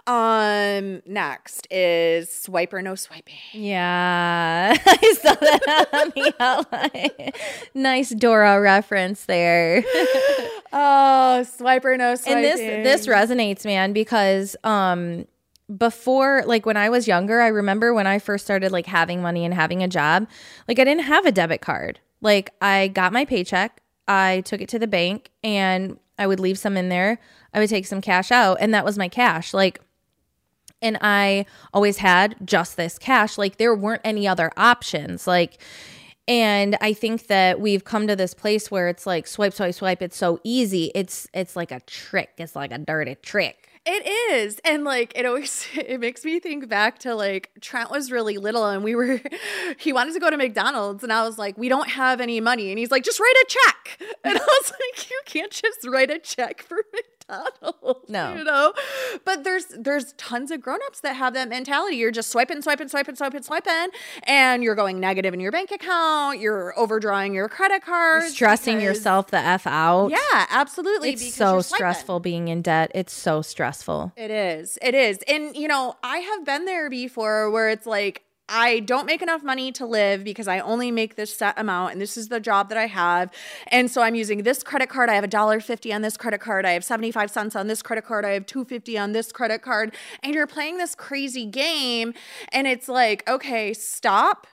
Um, 0.06 1.02
next 1.06 1.68
is 1.72 2.30
swipe 2.30 2.74
or 2.74 2.82
no 2.82 2.96
swiping. 2.96 3.34
Yeah. 3.54 4.11
I 4.86 5.14
saw 5.22 5.34
that 5.36 5.88
on 5.94 6.12
the 6.16 6.34
outline. 6.40 7.32
nice 7.74 8.10
Dora 8.10 8.60
reference 8.62 9.26
there. 9.26 9.84
Oh, 10.74 11.44
swipe 11.44 11.84
or 11.84 11.98
no 11.98 12.16
swiping. 12.16 12.46
and 12.46 12.46
this 12.46 13.06
this 13.06 13.08
resonates 13.08 13.66
man 13.66 13.92
because 13.92 14.56
um 14.64 15.26
before 15.78 16.44
like 16.46 16.66
when 16.66 16.78
i 16.78 16.90
was 16.90 17.10
younger 17.10 17.42
i 17.42 17.48
remember 17.48 17.94
when 17.94 18.08
i 18.08 18.20
first 18.20 18.46
started 18.46 18.72
like 18.72 18.86
having 18.86 19.22
money 19.22 19.44
and 19.44 19.54
having 19.54 19.84
a 19.84 19.88
job 19.90 20.28
like 20.70 20.80
i 20.80 20.86
didn't 20.86 21.04
have 21.04 21.26
a 21.26 21.32
debit 21.32 21.60
card 21.60 22.00
like 22.22 22.52
i 22.62 22.88
got 22.88 23.12
my 23.12 23.26
paycheck 23.26 23.82
i 24.08 24.40
took 24.46 24.62
it 24.62 24.70
to 24.70 24.80
the 24.80 24.88
bank 24.88 25.30
and 25.44 26.00
i 26.18 26.26
would 26.26 26.40
leave 26.40 26.58
some 26.58 26.78
in 26.78 26.88
there 26.88 27.20
i 27.54 27.60
would 27.60 27.70
take 27.70 27.86
some 27.86 28.00
cash 28.00 28.32
out 28.32 28.58
and 28.62 28.74
that 28.74 28.86
was 28.86 28.98
my 28.98 29.10
cash 29.10 29.54
like 29.54 29.82
and 30.82 30.98
I 31.02 31.46
always 31.74 31.98
had 31.98 32.36
just 32.44 32.78
this 32.78 32.98
cash. 32.98 33.38
Like 33.38 33.58
there 33.58 33.76
weren't 33.76 34.02
any 34.04 34.28
other 34.28 34.52
options. 34.58 35.28
Like, 35.28 35.62
and 36.28 36.78
I 36.82 36.94
think 36.94 37.28
that 37.28 37.60
we've 37.60 37.84
come 37.84 38.08
to 38.08 38.16
this 38.16 38.34
place 38.34 38.72
where 38.72 38.88
it's 38.88 39.06
like 39.06 39.28
swipe, 39.28 39.54
swipe, 39.54 39.74
swipe. 39.74 40.02
It's 40.02 40.18
so 40.18 40.40
easy. 40.44 40.92
It's 40.96 41.28
it's 41.34 41.56
like 41.56 41.72
a 41.72 41.80
trick. 41.82 42.32
It's 42.38 42.56
like 42.56 42.72
a 42.72 42.78
dirty 42.78 43.16
trick. 43.16 43.68
It 43.84 44.06
is. 44.32 44.60
And 44.64 44.84
like 44.84 45.12
it 45.16 45.26
always 45.26 45.68
it 45.74 46.00
makes 46.00 46.24
me 46.24 46.40
think 46.40 46.70
back 46.70 47.00
to 47.00 47.16
like 47.16 47.50
Trent 47.62 47.90
was 47.90 48.12
really 48.12 48.38
little 48.38 48.66
and 48.66 48.84
we 48.84 48.96
were 48.96 49.20
he 49.80 49.92
wanted 49.92 50.14
to 50.14 50.20
go 50.20 50.30
to 50.30 50.38
McDonald's 50.38 51.04
and 51.04 51.12
I 51.12 51.24
was 51.24 51.38
like, 51.38 51.58
We 51.58 51.70
don't 51.70 51.90
have 51.90 52.22
any 52.22 52.40
money. 52.40 52.70
And 52.70 52.78
he's 52.78 52.92
like, 52.92 53.04
just 53.04 53.20
write 53.20 53.36
a 53.42 53.46
check. 53.48 54.02
And 54.24 54.38
I 54.38 54.42
was 54.42 54.72
like, 54.72 55.10
You 55.10 55.20
can't 55.26 55.52
just 55.52 55.88
write 55.88 56.12
a 56.12 56.20
check 56.20 56.62
for 56.62 56.78
McDonald's. 56.94 57.21
No. 58.08 58.36
You 58.36 58.44
know? 58.44 58.74
But 59.26 59.44
there's 59.44 59.66
there's 59.68 60.14
tons 60.14 60.52
of 60.52 60.62
grown-ups 60.62 61.00
that 61.02 61.14
have 61.16 61.34
that 61.34 61.48
mentality. 61.50 61.96
You're 61.96 62.12
just 62.12 62.30
swiping, 62.30 62.62
swiping, 62.62 62.88
swiping, 62.90 63.16
swiping, 63.16 63.42
swiping, 63.44 63.88
and 64.24 64.64
you're 64.64 64.76
going 64.76 65.00
negative 65.00 65.34
in 65.34 65.40
your 65.40 65.52
bank 65.52 65.72
account, 65.72 66.40
you're 66.40 66.78
overdrawing 66.78 67.34
your 67.34 67.48
credit 67.48 67.84
cards. 67.84 68.34
Stressing 68.34 68.78
because- 68.78 68.98
yourself 68.98 69.32
the 69.32 69.38
F 69.38 69.66
out. 69.66 70.10
Yeah, 70.12 70.46
absolutely. 70.50 71.12
It's 71.12 71.34
so 71.34 71.62
stressful 71.62 72.20
being 72.20 72.48
in 72.50 72.62
debt. 72.62 72.92
It's 72.94 73.14
so 73.14 73.42
stressful. 73.42 74.12
It 74.18 74.32
is. 74.32 74.78
It 74.82 74.94
is. 74.94 75.20
And, 75.28 75.56
you 75.56 75.68
know, 75.68 75.96
I 76.04 76.18
have 76.20 76.46
been 76.46 76.66
there 76.66 76.90
before 76.90 77.50
where 77.50 77.70
it's 77.70 77.86
like, 77.86 78.24
I 78.54 78.82
don't 78.82 79.06
make 79.06 79.22
enough 79.22 79.44
money 79.44 79.72
to 79.74 79.86
live 79.86 80.26
because 80.26 80.48
I 80.50 80.60
only 80.60 80.92
make 80.92 81.16
this 81.16 81.34
set 81.34 81.58
amount 81.58 81.94
and 81.94 82.02
this 82.02 82.18
is 82.18 82.28
the 82.28 82.42
job 82.42 82.68
that 82.70 82.78
I 82.78 82.88
have. 82.88 83.32
And 83.68 83.90
so 83.90 84.02
I'm 84.02 84.14
using 84.14 84.44
this 84.44 84.62
credit 84.62 84.90
card. 84.90 85.10
I 85.10 85.16
have 85.16 85.24
a 85.24 85.28
dollar 85.28 85.62
fifty 85.62 85.94
on 85.94 86.02
this 86.02 86.18
credit 86.18 86.42
card. 86.42 86.66
I 86.66 86.72
have 86.72 86.84
75 86.84 87.32
cents 87.32 87.56
on 87.56 87.68
this 87.68 87.82
credit 87.82 88.04
card. 88.04 88.26
I 88.26 88.32
have 88.32 88.46
250 88.46 88.98
on 88.98 89.14
this 89.14 89.32
credit 89.32 89.62
card. 89.62 89.96
And 90.22 90.34
you're 90.34 90.48
playing 90.48 90.78
this 90.78 90.96
crazy 90.96 91.46
game 91.46 92.14
and 92.52 92.68
it's 92.68 92.90
like, 92.90 93.28
okay, 93.30 93.74
stop 93.74 94.48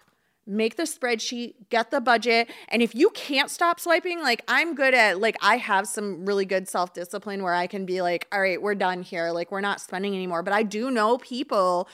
make 0.48 0.76
the 0.76 0.84
spreadsheet, 0.84 1.54
get 1.68 1.90
the 1.90 2.00
budget. 2.00 2.50
And 2.68 2.82
if 2.82 2.94
you 2.94 3.10
can't 3.10 3.50
stop 3.50 3.78
swiping, 3.78 4.20
like 4.20 4.42
I'm 4.48 4.74
good 4.74 4.94
at, 4.94 5.20
like, 5.20 5.36
I 5.42 5.58
have 5.58 5.86
some 5.86 6.24
really 6.24 6.46
good 6.46 6.68
self 6.68 6.94
discipline 6.94 7.42
where 7.42 7.54
I 7.54 7.66
can 7.66 7.84
be 7.84 8.02
like, 8.02 8.26
all 8.32 8.40
right, 8.40 8.60
we're 8.60 8.74
done 8.74 9.02
here. 9.02 9.30
Like, 9.30 9.52
we're 9.52 9.60
not 9.60 9.80
spending 9.80 10.14
anymore. 10.14 10.42
But 10.42 10.54
I 10.54 10.62
do 10.62 10.90
know 10.90 11.18
people 11.18 11.88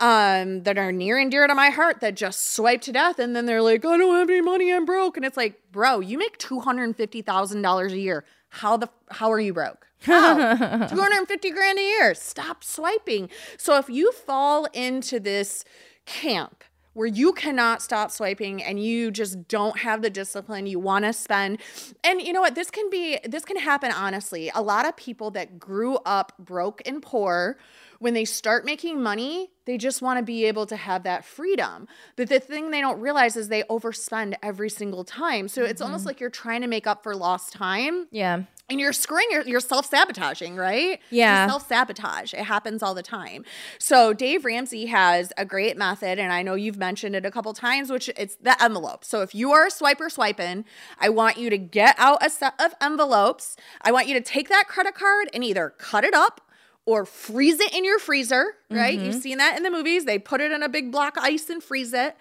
um, 0.00 0.64
that 0.64 0.76
are 0.76 0.92
near 0.92 1.18
and 1.18 1.30
dear 1.30 1.46
to 1.46 1.54
my 1.54 1.70
heart 1.70 2.00
that 2.00 2.16
just 2.16 2.54
swipe 2.54 2.82
to 2.82 2.92
death 2.92 3.18
and 3.18 3.34
then 3.34 3.46
they're 3.46 3.62
like, 3.62 3.84
I 3.84 3.96
don't 3.96 4.16
have 4.16 4.28
any 4.28 4.40
money, 4.40 4.72
I'm 4.72 4.84
broke. 4.84 5.16
And 5.16 5.24
it's 5.24 5.36
like, 5.36 5.60
bro, 5.72 6.00
you 6.00 6.18
make 6.18 6.38
$250,000 6.38 7.92
a 7.92 7.98
year. 7.98 8.24
How 8.50 8.76
the 8.76 8.88
how 9.10 9.30
are 9.30 9.38
you 9.38 9.52
broke? 9.52 9.86
How? 10.02 10.56
250 10.88 11.50
grand 11.50 11.78
a 11.78 11.82
year. 11.82 12.14
Stop 12.14 12.64
swiping. 12.64 13.30
So 13.56 13.78
if 13.78 13.88
you 13.88 14.10
fall 14.10 14.66
into 14.72 15.20
this 15.20 15.64
camp 16.04 16.64
where 17.00 17.08
you 17.08 17.32
cannot 17.32 17.80
stop 17.80 18.10
swiping 18.10 18.62
and 18.62 18.84
you 18.84 19.10
just 19.10 19.48
don't 19.48 19.78
have 19.78 20.02
the 20.02 20.10
discipline 20.10 20.66
you 20.66 20.78
want 20.78 21.02
to 21.02 21.14
spend. 21.14 21.56
And 22.04 22.20
you 22.20 22.30
know 22.30 22.42
what? 22.42 22.54
This 22.54 22.70
can 22.70 22.90
be 22.90 23.18
this 23.24 23.42
can 23.42 23.56
happen 23.56 23.90
honestly. 23.90 24.52
A 24.54 24.60
lot 24.60 24.86
of 24.86 24.94
people 24.96 25.30
that 25.30 25.58
grew 25.58 25.96
up 26.04 26.34
broke 26.38 26.82
and 26.84 27.00
poor 27.00 27.56
when 28.00 28.12
they 28.12 28.26
start 28.26 28.66
making 28.66 29.02
money 29.02 29.48
they 29.70 29.78
just 29.78 30.02
want 30.02 30.18
to 30.18 30.24
be 30.24 30.46
able 30.46 30.66
to 30.66 30.74
have 30.74 31.04
that 31.04 31.24
freedom. 31.24 31.86
But 32.16 32.28
the 32.28 32.40
thing 32.40 32.72
they 32.72 32.80
don't 32.80 33.00
realize 33.00 33.36
is 33.36 33.48
they 33.48 33.62
overspend 33.64 34.34
every 34.42 34.68
single 34.68 35.04
time. 35.04 35.46
So 35.46 35.62
it's 35.62 35.80
almost 35.80 36.00
mm-hmm. 36.00 36.08
like 36.08 36.20
you're 36.20 36.28
trying 36.28 36.62
to 36.62 36.66
make 36.66 36.88
up 36.88 37.04
for 37.04 37.14
lost 37.14 37.52
time. 37.52 38.08
Yeah. 38.10 38.42
And 38.70 38.80
you're 38.80 38.92
screwing 38.92 39.26
your, 39.30 39.42
you're 39.46 39.60
self-sabotaging 39.60 40.56
right? 40.56 41.00
Yeah. 41.10 41.46
self-sabotage. 41.48 42.32
It 42.32 42.44
happens 42.44 42.82
all 42.82 42.94
the 42.94 43.02
time. 43.02 43.44
So 43.78 44.12
dave 44.12 44.44
ramsey 44.44 44.86
has 44.86 45.32
a 45.36 45.44
great 45.44 45.76
method 45.76 46.18
and 46.18 46.32
i 46.32 46.42
know 46.42 46.54
you've 46.54 46.78
mentioned 46.78 47.14
it 47.14 47.26
a 47.26 47.30
couple 47.30 47.52
times 47.52 47.90
which 47.90 48.08
it's 48.16 48.36
the 48.36 48.60
envelope. 48.62 49.04
So 49.04 49.22
if 49.22 49.34
you 49.34 49.52
are 49.52 49.66
a 49.66 49.70
swiper 49.70 50.10
swiping 50.10 50.64
i 50.98 51.08
want 51.08 51.36
you 51.36 51.50
to 51.50 51.58
get 51.58 51.96
out 51.98 52.24
a 52.24 52.30
set 52.30 52.54
of 52.60 52.74
envelopes. 52.80 53.56
I 53.82 53.92
want 53.92 54.06
you 54.06 54.14
to 54.14 54.20
take 54.20 54.48
that 54.48 54.68
credit 54.68 54.94
card 54.94 55.28
and 55.34 55.42
either 55.44 55.74
cut 55.78 56.04
it 56.04 56.14
up 56.14 56.40
or 56.86 57.04
freeze 57.04 57.60
it 57.60 57.74
in 57.74 57.84
your 57.84 57.98
freezer 57.98 58.54
right? 58.70 58.94
You've 58.94 59.14
mm-hmm. 59.14 59.20
seen 59.20 59.38
that 59.38 59.56
in 59.56 59.64
the 59.64 59.70
movies. 59.70 60.04
They 60.04 60.18
put 60.18 60.40
it 60.40 60.52
in 60.52 60.62
a 60.62 60.68
big 60.68 60.92
block 60.92 61.16
of 61.16 61.24
ice 61.24 61.50
and 61.50 61.62
freeze 61.62 61.92
it 61.92 62.16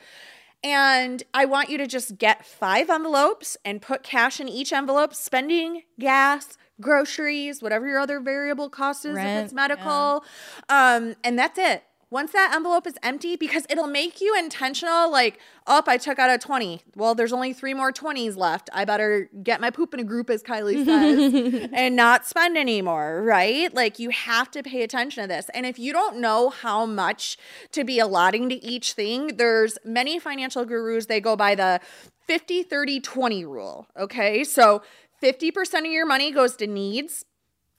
and 0.64 1.24
I 1.34 1.46
want 1.46 1.70
you 1.70 1.78
to 1.78 1.88
just 1.88 2.18
get 2.18 2.46
five 2.46 2.90
envelopes 2.90 3.56
and 3.64 3.82
put 3.82 4.04
cash 4.04 4.40
in 4.40 4.50
each 4.50 4.74
envelope, 4.74 5.14
spending, 5.14 5.84
gas, 6.00 6.58
groceries, 6.82 7.62
whatever 7.62 7.88
your 7.88 8.00
other 8.00 8.20
variable 8.20 8.70
cost 8.70 9.06
is, 9.06 9.16
if 9.18 9.46
it's 9.46 9.54
medical. 9.54 10.24
Um, 10.70 11.16
and 11.24 11.38
that's 11.38 11.58
it. 11.58 11.84
Once 12.12 12.32
that 12.32 12.52
envelope 12.56 12.88
is 12.88 12.96
empty, 13.04 13.36
because 13.36 13.68
it'll 13.70 13.88
make 13.88 14.20
you 14.20 14.36
intentional, 14.38 15.12
like, 15.12 15.40
up, 15.68 15.88
I 15.88 15.98
took 15.98 16.18
out 16.18 16.32
a 16.32 16.40
20. 16.40 16.82
Well, 16.96 17.14
there's 17.14 17.32
only 17.32 17.54
three 17.54 17.76
more 17.76 17.92
20s 17.92 18.36
left. 18.36 18.68
I 18.74 18.84
better 18.84 19.30
get 19.44 19.62
my 19.62 19.70
poop 19.70 19.94
in 19.94 20.00
a 20.00 20.04
group, 20.04 20.32
as 20.32 20.42
Kylie 20.42 20.84
says, 20.86 21.70
and 21.74 21.96
not 21.96 22.26
spend 22.26 22.58
anymore, 22.58 23.22
right? 23.24 23.72
Like, 23.74 24.00
you 24.00 24.10
have 24.10 24.50
to 24.52 24.64
pay 24.64 24.82
attention 24.82 25.24
to 25.24 25.28
this. 25.28 25.50
And 25.54 25.68
if 25.68 25.78
you 25.78 25.94
don't 25.94 26.18
know 26.18 26.50
how 26.50 26.88
much 26.88 27.38
to 27.74 27.84
be 27.84 28.00
allotting 28.00 28.50
to 28.50 28.56
each 28.56 28.94
thing, 28.94 29.38
there's 29.38 29.78
many 29.86 30.18
financial 30.18 30.66
gurus, 30.66 31.06
they 31.06 31.22
go 31.22 31.36
by 31.36 31.54
the 31.54 31.80
50, 32.28 32.64
30, 32.64 33.02
20 33.02 33.46
rule. 33.46 33.88
Okay. 33.96 34.44
So 34.44 34.82
50% 35.22 35.80
of 35.80 35.86
your 35.86 36.06
money 36.06 36.32
goes 36.32 36.56
to 36.58 36.68
needs. 36.68 37.26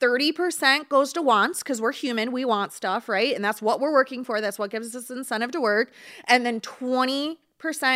30% 0.01 0.89
goes 0.89 1.13
to 1.13 1.21
wants 1.21 1.61
because 1.61 1.79
we're 1.81 1.91
human. 1.91 2.31
We 2.31 2.45
want 2.45 2.73
stuff, 2.73 3.07
right? 3.07 3.35
And 3.35 3.43
that's 3.43 3.61
what 3.61 3.79
we're 3.79 3.91
working 3.91 4.23
for. 4.23 4.41
That's 4.41 4.57
what 4.57 4.71
gives 4.71 4.95
us 4.95 5.09
incentive 5.09 5.51
to 5.51 5.61
work. 5.61 5.91
And 6.25 6.45
then 6.45 6.59
20% 6.59 7.37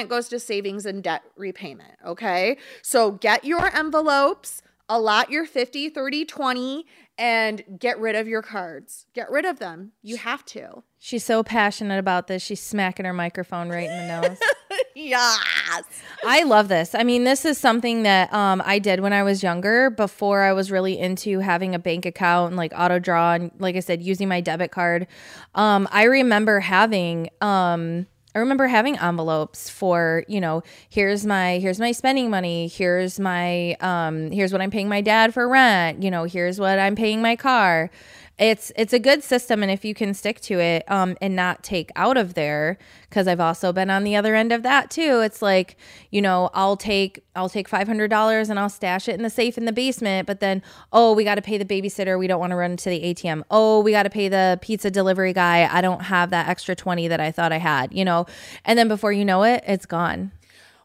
goes 0.08 0.30
to 0.30 0.39
savings 0.39 0.86
and 0.86 1.04
debt 1.04 1.24
repayment. 1.36 1.96
Okay. 2.06 2.58
So 2.82 3.12
get 3.12 3.44
your 3.44 3.76
envelopes, 3.76 4.62
allot 4.88 5.30
your 5.32 5.46
50, 5.46 5.89
30, 5.89 6.26
20, 6.26 6.86
and 7.18 7.63
get 7.80 8.00
rid 8.00 8.15
of 8.15 8.28
your 8.28 8.41
cards. 8.41 9.06
Get 9.13 9.30
rid 9.32 9.46
of 9.46 9.60
them. 9.60 9.94
You 10.02 10.18
have 10.18 10.46
to. 10.46 10.84
She's 11.06 11.24
so 11.24 11.44
passionate 11.44 12.00
about 12.00 12.26
this. 12.26 12.41
She's 12.41 12.60
smacking 12.60 13.06
her 13.06 13.13
microphone 13.13 13.70
right 13.70 13.88
in 13.88 14.08
the 14.08 14.22
nose. 14.28 14.39
Yes. 14.96 15.84
I 16.26 16.44
love 16.44 16.70
this. 16.70 16.96
I 16.96 17.04
mean, 17.04 17.26
this 17.26 17.44
is 17.44 17.58
something 17.58 18.04
that 18.04 18.34
um, 18.34 18.62
I 18.65 18.80
did 18.80 19.02
when 19.02 19.12
I 19.12 19.24
was 19.24 19.44
younger, 19.44 19.89
before 19.89 20.41
I 20.41 20.54
was 20.54 20.72
really 20.72 20.98
into 20.98 21.39
having 21.39 21.76
a 21.76 21.80
bank 21.80 22.06
account 22.06 22.52
and 22.52 22.58
like 22.58 22.72
auto 22.76 22.98
draw 22.98 23.34
and, 23.34 23.52
like 23.60 23.76
I 23.76 23.82
said, 23.82 24.02
using 24.02 24.30
my 24.30 24.39
debit 24.39 24.72
card. 24.72 25.06
Um, 25.54 25.88
I 25.91 26.04
remember 26.06 26.62
having. 26.62 27.30
Um, 27.41 28.08
I 28.34 28.39
remember 28.39 28.68
having 28.68 28.98
envelopes 28.98 29.70
for, 29.70 30.26
you 30.28 30.41
know, 30.41 30.62
here's 30.89 31.26
my 31.26 31.58
here's 31.60 31.80
my 31.80 31.94
spending 31.94 32.30
money, 32.30 32.68
here's 32.68 33.18
my 33.18 33.76
um 33.80 34.30
here's 34.30 34.52
what 34.52 34.62
I'm 34.62 34.72
paying 34.72 34.89
my 34.89 35.00
dad 35.00 35.34
for 35.34 35.48
rent, 35.48 36.04
you 36.04 36.12
know, 36.12 36.26
here's 36.26 36.60
what 36.60 36.78
I'm 36.78 36.96
paying 36.96 37.22
my 37.22 37.38
car. 37.38 37.89
It's 38.38 38.71
it's 38.76 38.91
a 38.91 39.00
good 39.00 39.24
system 39.24 39.63
and 39.63 39.71
if 39.71 39.86
you 39.86 39.93
can 39.93 40.13
stick 40.13 40.41
to 40.41 40.60
it 40.60 40.84
um 40.91 41.15
and 41.21 41.38
not 41.38 41.63
take 41.63 41.89
out 41.95 42.17
of 42.17 42.34
there 42.34 42.78
cuz 43.10 43.28
I've 43.28 43.39
also 43.39 43.71
been 43.71 43.89
on 43.89 44.04
the 44.04 44.17
other 44.17 44.36
end 44.36 44.52
of 44.52 44.62
that 44.63 44.89
too. 44.89 45.21
It's 45.21 45.41
like, 45.41 45.78
you 46.12 46.21
know, 46.21 46.50
I'll 46.54 46.76
take 46.76 47.24
I'll 47.36 47.48
take 47.48 47.69
$500 47.69 48.50
and 48.50 48.60
I'll 48.60 48.69
stash 48.69 49.08
it 49.08 49.15
in 49.15 49.21
the 49.21 49.30
safe 49.30 49.58
in 49.58 49.63
the 49.63 49.71
basement, 49.71 50.28
but 50.28 50.41
then 50.41 50.62
oh, 50.91 51.13
we 51.13 51.24
got 51.24 51.36
to 51.36 51.41
pay 51.41 51.58
the 51.58 51.65
babysitter, 51.65 52.19
we 52.19 52.28
don't 52.28 52.39
want 52.39 52.52
to 52.52 52.58
run 52.58 52.76
to 52.76 52.89
the 52.89 53.02
ATM. 53.13 53.43
Oh, 53.50 53.80
we 53.80 53.91
got 53.91 54.04
to 54.04 54.10
pay 54.10 54.28
the 54.28 54.60
pizza 54.62 54.91
delivery 54.91 55.32
guy. 55.34 55.69
I 55.71 55.80
don't 55.82 56.02
have 56.04 56.30
that 56.32 56.50
extra 56.50 56.76
20 56.76 57.08
that 57.08 57.21
I 57.21 57.32
thought 57.32 57.54
I 57.54 57.58
had, 57.58 57.93
you 57.93 58.04
know. 58.04 58.26
And 58.65 58.78
then 58.78 58.89
before 58.89 59.13
you 59.13 59.24
know 59.24 59.43
it, 59.43 59.63
it's 59.65 59.86
gone. 59.86 60.32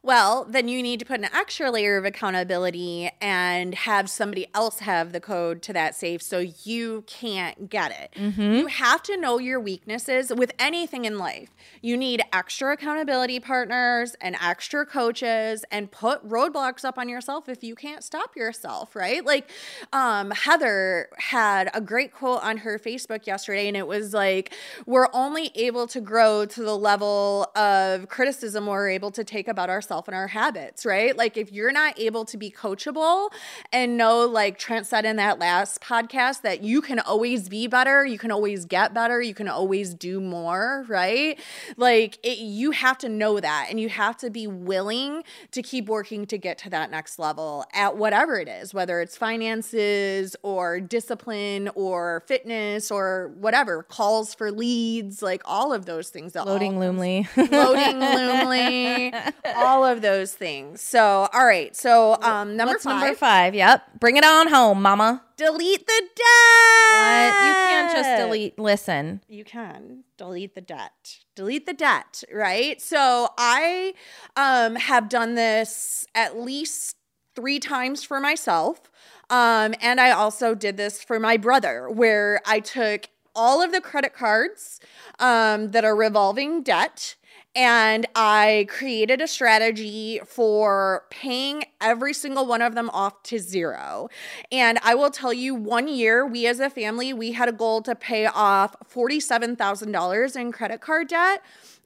Well, 0.03 0.47
then 0.49 0.67
you 0.69 0.83
need 0.83 0.99
to 1.01 1.05
put 1.05 1.21
an 1.21 1.29
extra 1.35 1.71
layer 1.71 1.99
of 1.99 2.07
accountability 2.07 3.11
and 3.21 3.75
have 3.75 4.09
somebody 4.09 4.47
else 4.55 4.79
have 4.79 5.13
the 5.13 5.21
code 5.21 5.61
to 5.63 5.75
that 5.75 5.95
safe 5.95 6.23
so 6.23 6.39
you 6.65 7.05
can't 7.07 7.69
get 7.69 7.91
it. 7.93 8.19
You 8.61 8.67
have 8.69 9.03
to 9.05 9.19
know 9.19 9.39
your 9.39 9.61
weaknesses 9.61 10.33
with 10.35 10.53
anything 10.59 11.05
in 11.05 11.19
life. 11.19 11.51
You 11.83 11.99
need 11.99 12.23
extra 12.33 12.73
accountability 12.73 13.41
partners 13.41 14.17
and 14.23 14.39
extra 14.43 14.87
coaches 14.87 15.67
and 15.71 15.91
put 15.91 16.27
roadblocks 16.27 16.83
up 16.83 16.97
on 16.97 17.11
yourself 17.11 17.47
if 17.51 17.63
you 17.63 17.75
can't 17.75 18.03
stop 18.03 18.35
yourself, 18.35 18.97
right? 18.97 19.23
Like 19.23 19.51
um, 19.93 20.31
Heather 20.31 21.11
had 21.19 21.71
a 21.75 21.81
great 21.83 22.15
quote 22.15 22.43
on 22.43 22.59
her 22.59 22.79
Facebook 22.79 23.27
yesterday, 23.27 23.69
and 23.69 23.77
it 23.77 23.87
was 23.87 24.15
like, 24.15 24.55
We're 24.87 25.09
only 25.13 25.51
able 25.55 25.87
to 25.89 26.01
grow 26.01 26.47
to 26.47 26.63
the 26.63 26.77
level 26.77 27.51
of 27.55 28.09
criticism 28.09 28.65
we're 28.65 28.89
able 28.89 29.11
to 29.11 29.25
take 29.25 29.47
about 29.47 29.69
ourselves 29.69 29.90
and 29.91 30.15
our 30.15 30.29
habits, 30.29 30.87
right? 30.87 31.17
Like 31.17 31.37
if 31.37 31.53
you're 31.53 31.73
not 31.73 31.99
able 31.99 32.25
to 32.27 32.37
be 32.37 32.51
coachable 32.51 33.31
and 33.73 33.97
know, 33.97 34.27
like 34.27 34.59
Trent 34.59 34.87
said 34.87 35.05
in 35.05 35.17
that 35.17 35.39
last 35.39 35.81
podcast, 35.81 36.43
that 36.43 36.63
you 36.63 36.81
can 36.81 37.01
always 37.01 37.49
be 37.49 37.67
better, 37.67 38.05
you 38.05 38.19
can 38.19 38.31
always 38.31 38.65
get 38.65 38.95
better, 38.95 39.21
you 39.21 39.35
can 39.35 39.49
always 39.49 39.95
do 39.95 40.21
more, 40.21 40.85
right? 40.89 41.39
Like 41.77 42.19
it, 42.23 42.39
you 42.39 42.71
have 42.71 42.99
to 42.99 43.09
know 43.09 43.41
that 43.41 43.67
and 43.71 43.81
you 43.81 43.89
have 43.89 44.17
to 44.19 44.31
be 44.31 44.47
willing 44.47 45.25
to 45.51 45.63
keep 45.63 45.87
working 45.87 46.27
to 46.27 46.39
get 46.39 46.59
to 46.59 46.71
that 46.71 46.91
next 46.91 47.19
level 47.19 47.65
at 47.73 47.97
whatever 47.97 48.39
it 48.39 48.49
is, 48.49 48.73
whether 48.73 49.01
it's 49.01 49.17
finances 49.17 50.37
or 50.43 50.81
discipline 50.81 51.71
or 51.75 52.23
fitness 52.27 52.91
or 52.91 53.33
whatever, 53.39 53.83
calls 53.83 54.35
for 54.35 54.53
leads, 54.53 55.23
like 55.23 55.43
all 55.45 55.73
of 55.73 55.87
those 55.87 56.11
things. 56.11 56.33
that 56.33 56.41
all 56.41 56.47
Loading 56.47 56.75
Loomly. 56.75 57.27
loading 57.37 58.01
Loomly, 58.01 59.33
all 59.57 59.80
of 59.85 60.03
those 60.03 60.33
things. 60.35 60.81
So, 60.81 61.29
all 61.33 61.47
right. 61.47 61.75
So, 61.75 62.21
um, 62.23 62.57
number 62.57 62.75
What's 62.75 62.85
five, 62.85 63.01
number 63.01 63.15
five? 63.17 63.55
Yep. 63.55 64.01
Bring 64.01 64.17
it 64.17 64.25
on 64.25 64.49
home, 64.49 64.83
mama. 64.83 65.23
delete 65.37 65.87
the 65.87 66.03
debt. 66.17 67.35
you 67.47 67.53
can't 67.53 67.93
just 67.93 68.17
delete. 68.23 68.59
Listen. 68.59 69.23
You 69.29 69.45
can 69.45 70.05
delete 70.17 70.55
the 70.55 70.61
debt. 70.61 71.19
Delete 71.35 71.67
the 71.67 71.73
debt, 71.75 72.23
right? 72.33 72.81
So, 72.81 73.29
I 73.39 73.95
um 74.37 74.77
have 74.77 75.09
done 75.09 75.35
this 75.35 76.07
at 76.15 76.39
least 76.39 76.97
three 77.35 77.59
times 77.59 78.03
for 78.05 78.21
myself. 78.21 78.91
Um, 79.31 79.75
and 79.81 80.01
I 80.01 80.11
also 80.11 80.55
did 80.57 80.77
this 80.77 81.03
for 81.05 81.21
my 81.21 81.37
brother, 81.37 81.89
where 81.89 82.41
I 82.45 82.59
took 82.59 83.07
all 83.35 83.63
of 83.63 83.71
the 83.71 83.81
credit 83.81 84.13
cards 84.13 84.81
um, 85.21 85.71
that 85.71 85.85
are 85.85 85.95
revolving 85.95 86.63
debt 86.65 87.15
and 87.55 88.07
I 88.15 88.67
created 88.69 89.21
a 89.21 89.27
strategy 89.27 90.21
for 90.25 91.05
paying 91.11 91.65
every 91.81 92.15
single 92.15 92.47
one 92.47 92.63
of 92.63 92.75
them 92.75 92.91
off 92.91 93.23
to 93.25 93.39
zero. 93.39 94.09
And 94.53 94.79
I 94.83 94.95
will 94.95 95.11
tell 95.11 95.33
you, 95.33 95.55
one 95.55 95.89
year, 95.89 96.25
we 96.27 96.47
as 96.47 96.61
a 96.61 96.71
family, 96.71 97.13
we 97.13 97.33
had 97.33 97.49
a 97.49 97.53
goal 97.53 97.83
to 97.83 97.95
pay 97.95 98.27
off 98.27 98.77
$47,000 98.89 100.37
in 100.37 100.53
credit 100.53 100.81
card 100.81 101.09
debt. 101.09 101.43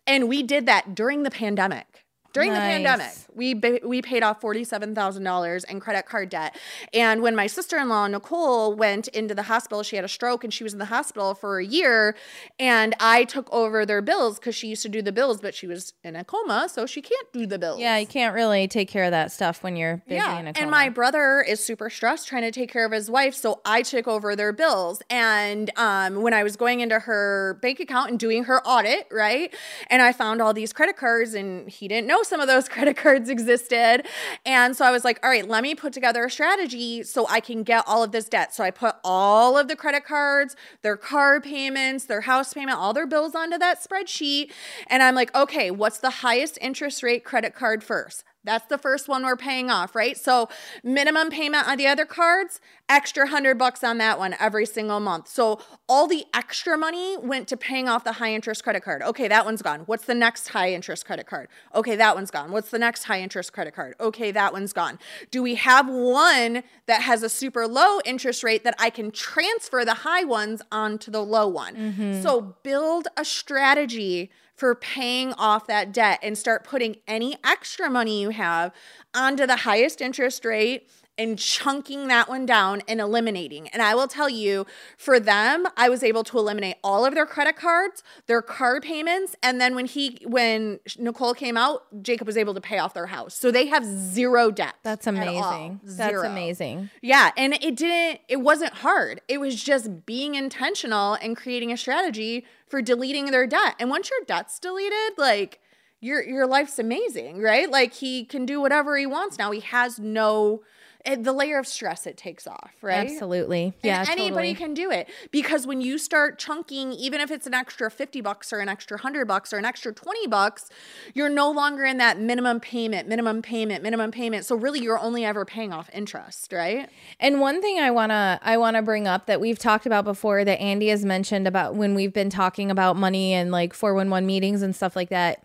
And 0.06 0.28
we 0.28 0.42
did 0.42 0.66
that 0.66 0.94
during 0.94 1.22
the 1.22 1.30
pandemic. 1.30 2.03
During 2.34 2.52
the 2.52 2.58
pandemic, 2.58 3.12
we 3.34 3.54
we 3.84 4.02
paid 4.02 4.22
off 4.24 4.40
forty 4.40 4.64
seven 4.64 4.94
thousand 4.94 5.22
dollars 5.22 5.62
in 5.64 5.78
credit 5.78 6.04
card 6.04 6.28
debt. 6.30 6.58
And 6.92 7.22
when 7.22 7.36
my 7.36 7.46
sister 7.46 7.78
in 7.78 7.88
law 7.88 8.06
Nicole 8.08 8.74
went 8.74 9.06
into 9.08 9.34
the 9.36 9.44
hospital, 9.44 9.84
she 9.84 9.94
had 9.96 10.04
a 10.04 10.08
stroke 10.08 10.42
and 10.42 10.52
she 10.52 10.64
was 10.64 10.72
in 10.72 10.80
the 10.80 10.86
hospital 10.86 11.34
for 11.34 11.58
a 11.60 11.64
year. 11.64 12.16
And 12.58 12.94
I 12.98 13.22
took 13.22 13.48
over 13.52 13.86
their 13.86 14.02
bills 14.02 14.40
because 14.40 14.56
she 14.56 14.66
used 14.66 14.82
to 14.82 14.88
do 14.88 15.00
the 15.00 15.12
bills, 15.12 15.40
but 15.40 15.54
she 15.54 15.68
was 15.68 15.94
in 16.02 16.16
a 16.16 16.24
coma, 16.24 16.68
so 16.68 16.86
she 16.86 17.00
can't 17.00 17.32
do 17.32 17.46
the 17.46 17.56
bills. 17.58 17.78
Yeah, 17.78 17.98
you 17.98 18.06
can't 18.06 18.34
really 18.34 18.66
take 18.66 18.88
care 18.88 19.04
of 19.04 19.12
that 19.12 19.30
stuff 19.30 19.62
when 19.62 19.76
you're 19.76 20.02
busy 20.08 20.16
Yeah, 20.16 20.40
in 20.40 20.48
a 20.48 20.52
coma. 20.52 20.62
and 20.62 20.70
my 20.72 20.88
brother 20.88 21.40
is 21.40 21.64
super 21.64 21.88
stressed 21.88 22.26
trying 22.26 22.42
to 22.42 22.50
take 22.50 22.70
care 22.72 22.84
of 22.84 22.90
his 22.90 23.08
wife, 23.08 23.34
so 23.36 23.60
I 23.64 23.82
took 23.82 24.08
over 24.08 24.34
their 24.34 24.52
bills. 24.52 25.00
And 25.08 25.70
um, 25.76 26.22
when 26.22 26.34
I 26.34 26.42
was 26.42 26.56
going 26.56 26.80
into 26.80 26.98
her 26.98 27.60
bank 27.62 27.78
account 27.78 28.10
and 28.10 28.18
doing 28.18 28.44
her 28.44 28.60
audit, 28.66 29.06
right, 29.12 29.54
and 29.88 30.02
I 30.02 30.10
found 30.12 30.42
all 30.42 30.52
these 30.52 30.72
credit 30.72 30.96
cards, 30.96 31.34
and 31.34 31.68
he 31.68 31.86
didn't 31.86 32.08
know 32.08 32.23
some 32.24 32.40
of 32.40 32.48
those 32.48 32.68
credit 32.74 32.96
cards 32.96 33.28
existed. 33.28 34.06
And 34.44 34.76
so 34.76 34.84
I 34.84 34.90
was 34.90 35.04
like, 35.04 35.20
all 35.22 35.30
right, 35.30 35.46
let 35.46 35.62
me 35.62 35.74
put 35.74 35.92
together 35.92 36.24
a 36.24 36.30
strategy 36.30 37.02
so 37.02 37.26
I 37.28 37.40
can 37.40 37.62
get 37.62 37.84
all 37.86 38.02
of 38.02 38.12
this 38.12 38.28
debt. 38.28 38.54
So 38.54 38.64
I 38.64 38.70
put 38.70 38.96
all 39.04 39.56
of 39.56 39.68
the 39.68 39.76
credit 39.76 40.04
cards, 40.04 40.56
their 40.82 40.96
car 40.96 41.40
payments, 41.40 42.06
their 42.06 42.22
house 42.22 42.54
payment, 42.54 42.78
all 42.78 42.92
their 42.92 43.06
bills 43.06 43.34
onto 43.34 43.58
that 43.58 43.82
spreadsheet. 43.82 44.50
And 44.88 45.02
I'm 45.02 45.14
like, 45.14 45.34
okay, 45.34 45.70
what's 45.70 45.98
the 45.98 46.10
highest 46.10 46.58
interest 46.60 47.02
rate 47.02 47.24
credit 47.24 47.54
card 47.54 47.84
first? 47.84 48.24
That's 48.44 48.66
the 48.66 48.78
first 48.78 49.08
one 49.08 49.24
we're 49.24 49.36
paying 49.36 49.70
off, 49.70 49.94
right? 49.94 50.16
So 50.16 50.48
minimum 50.82 51.30
payment 51.30 51.66
on 51.66 51.78
the 51.78 51.86
other 51.86 52.04
cards, 52.04 52.60
extra 52.88 53.26
hundred 53.28 53.58
bucks 53.58 53.82
on 53.82 53.98
that 53.98 54.18
one 54.18 54.36
every 54.38 54.66
single 54.66 55.00
month. 55.00 55.28
So 55.28 55.60
all 55.88 56.06
the 56.06 56.24
extra 56.34 56.76
money 56.76 57.16
went 57.16 57.48
to 57.48 57.56
paying 57.56 57.88
off 57.88 58.04
the 58.04 58.12
high 58.12 58.34
interest 58.34 58.62
credit 58.62 58.82
card. 58.82 59.02
Okay, 59.02 59.28
that 59.28 59.44
one's 59.44 59.62
gone. 59.62 59.80
What's 59.80 60.04
the 60.04 60.14
next 60.14 60.48
high 60.48 60.72
interest 60.72 61.06
credit 61.06 61.26
card? 61.26 61.48
Okay, 61.74 61.96
that 61.96 62.14
one's 62.14 62.30
gone. 62.30 62.52
What's 62.52 62.70
the 62.70 62.78
next 62.78 63.04
high 63.04 63.20
interest 63.20 63.52
credit 63.52 63.74
card? 63.74 63.94
Okay, 63.98 64.30
that 64.32 64.52
one's 64.52 64.72
gone. 64.72 64.98
Do 65.30 65.42
we 65.42 65.54
have 65.54 65.88
one 65.88 66.62
that 66.86 67.02
has 67.02 67.22
a 67.22 67.28
super 67.28 67.66
low 67.66 68.00
interest 68.04 68.44
rate 68.44 68.64
that 68.64 68.74
I 68.78 68.90
can 68.90 69.10
transfer 69.10 69.84
the 69.84 69.94
high 69.94 70.24
ones 70.24 70.60
onto 70.70 71.10
the 71.10 71.22
low 71.22 71.48
one? 71.48 71.74
Mm-hmm. 71.74 72.22
So 72.22 72.54
build 72.62 73.08
a 73.16 73.24
strategy 73.24 74.30
for 74.54 74.74
paying 74.74 75.32
off 75.34 75.66
that 75.66 75.92
debt 75.92 76.18
and 76.22 76.38
start 76.38 76.64
putting 76.64 76.96
any 77.06 77.36
extra 77.44 77.90
money 77.90 78.20
you 78.20 78.30
have 78.30 78.72
onto 79.14 79.46
the 79.46 79.56
highest 79.56 80.00
interest 80.00 80.44
rate 80.44 80.88
and 81.16 81.38
chunking 81.38 82.08
that 82.08 82.28
one 82.28 82.44
down 82.46 82.82
and 82.88 83.00
eliminating. 83.00 83.68
And 83.68 83.80
I 83.82 83.94
will 83.94 84.08
tell 84.08 84.28
you, 84.28 84.66
for 84.96 85.20
them, 85.20 85.66
I 85.76 85.88
was 85.88 86.02
able 86.02 86.24
to 86.24 86.38
eliminate 86.38 86.76
all 86.82 87.04
of 87.04 87.14
their 87.14 87.26
credit 87.26 87.56
cards, 87.56 88.02
their 88.26 88.42
card 88.42 88.82
payments, 88.82 89.36
and 89.42 89.60
then 89.60 89.74
when 89.74 89.86
he 89.86 90.18
when 90.24 90.80
Nicole 90.98 91.34
came 91.34 91.56
out, 91.56 91.84
Jacob 92.02 92.26
was 92.26 92.36
able 92.36 92.54
to 92.54 92.60
pay 92.60 92.78
off 92.78 92.94
their 92.94 93.06
house. 93.06 93.34
So 93.34 93.50
they 93.50 93.66
have 93.66 93.84
zero 93.84 94.50
debt. 94.50 94.74
That's 94.82 95.06
amazing. 95.06 95.80
That's 95.84 96.22
amazing. 96.22 96.90
Yeah, 97.00 97.30
and 97.36 97.54
it 97.54 97.76
didn't 97.76 98.20
it 98.28 98.40
wasn't 98.40 98.74
hard. 98.74 99.20
It 99.28 99.38
was 99.38 99.62
just 99.62 100.06
being 100.06 100.34
intentional 100.34 101.14
and 101.14 101.36
creating 101.36 101.70
a 101.72 101.76
strategy 101.76 102.44
for 102.74 102.82
deleting 102.82 103.30
their 103.30 103.46
debt. 103.46 103.76
And 103.78 103.88
once 103.88 104.10
your 104.10 104.18
debt's 104.26 104.58
deleted, 104.58 105.16
like 105.16 105.60
your 106.00 106.20
your 106.24 106.44
life's 106.44 106.80
amazing, 106.80 107.40
right? 107.40 107.70
Like 107.70 107.94
he 107.94 108.24
can 108.24 108.44
do 108.44 108.60
whatever 108.60 108.96
he 108.96 109.06
wants 109.06 109.38
now. 109.38 109.52
He 109.52 109.60
has 109.60 110.00
no 110.00 110.62
the 111.04 111.32
layer 111.32 111.58
of 111.58 111.66
stress 111.66 112.06
it 112.06 112.16
takes 112.16 112.46
off, 112.46 112.72
right? 112.80 113.10
Absolutely. 113.10 113.74
Yeah. 113.82 114.04
Anybody 114.08 114.28
totally. 114.28 114.54
can 114.54 114.74
do 114.74 114.90
it 114.90 115.08
because 115.30 115.66
when 115.66 115.82
you 115.82 115.98
start 115.98 116.38
chunking, 116.38 116.92
even 116.92 117.20
if 117.20 117.30
it's 117.30 117.46
an 117.46 117.52
extra 117.52 117.90
50 117.90 118.22
bucks 118.22 118.52
or 118.52 118.60
an 118.60 118.70
extra 118.70 118.96
100 118.96 119.26
bucks 119.26 119.52
or 119.52 119.58
an 119.58 119.66
extra 119.66 119.92
20 119.92 120.26
bucks, 120.28 120.70
you're 121.12 121.28
no 121.28 121.50
longer 121.50 121.84
in 121.84 121.98
that 121.98 122.18
minimum 122.18 122.58
payment, 122.58 123.06
minimum 123.06 123.42
payment, 123.42 123.82
minimum 123.82 124.10
payment. 124.10 124.46
So 124.46 124.56
really 124.56 124.80
you're 124.80 124.98
only 124.98 125.26
ever 125.26 125.44
paying 125.44 125.74
off 125.74 125.90
interest, 125.92 126.52
right? 126.52 126.88
And 127.20 127.38
one 127.38 127.60
thing 127.60 127.78
I 127.78 127.90
want 127.90 128.10
to 128.10 128.40
I 128.42 128.56
want 128.56 128.76
to 128.76 128.82
bring 128.82 129.06
up 129.06 129.26
that 129.26 129.42
we've 129.42 129.58
talked 129.58 129.84
about 129.84 130.04
before 130.04 130.42
that 130.44 130.58
Andy 130.58 130.88
has 130.88 131.04
mentioned 131.04 131.46
about 131.46 131.74
when 131.74 131.94
we've 131.94 132.14
been 132.14 132.30
talking 132.30 132.70
about 132.70 132.96
money 132.96 133.34
and 133.34 133.50
like 133.50 133.74
411 133.74 134.26
meetings 134.26 134.62
and 134.62 134.74
stuff 134.74 134.96
like 134.96 135.10
that. 135.10 135.44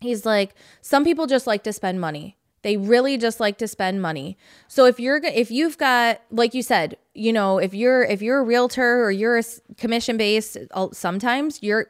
He's 0.00 0.24
like 0.24 0.54
some 0.80 1.04
people 1.04 1.26
just 1.26 1.46
like 1.46 1.62
to 1.64 1.74
spend 1.74 2.00
money 2.00 2.37
they 2.62 2.76
really 2.76 3.16
just 3.16 3.40
like 3.40 3.58
to 3.58 3.68
spend 3.68 4.02
money. 4.02 4.36
So 4.66 4.86
if 4.86 4.98
you're 4.98 5.18
if 5.18 5.50
you've 5.50 5.78
got 5.78 6.20
like 6.30 6.54
you 6.54 6.62
said, 6.62 6.96
you 7.14 7.32
know, 7.32 7.58
if 7.58 7.74
you're 7.74 8.02
if 8.02 8.22
you're 8.22 8.40
a 8.40 8.44
realtor 8.44 9.04
or 9.04 9.10
you're 9.10 9.38
a 9.38 9.44
commission 9.76 10.16
based, 10.16 10.56
sometimes 10.92 11.62
you're 11.62 11.88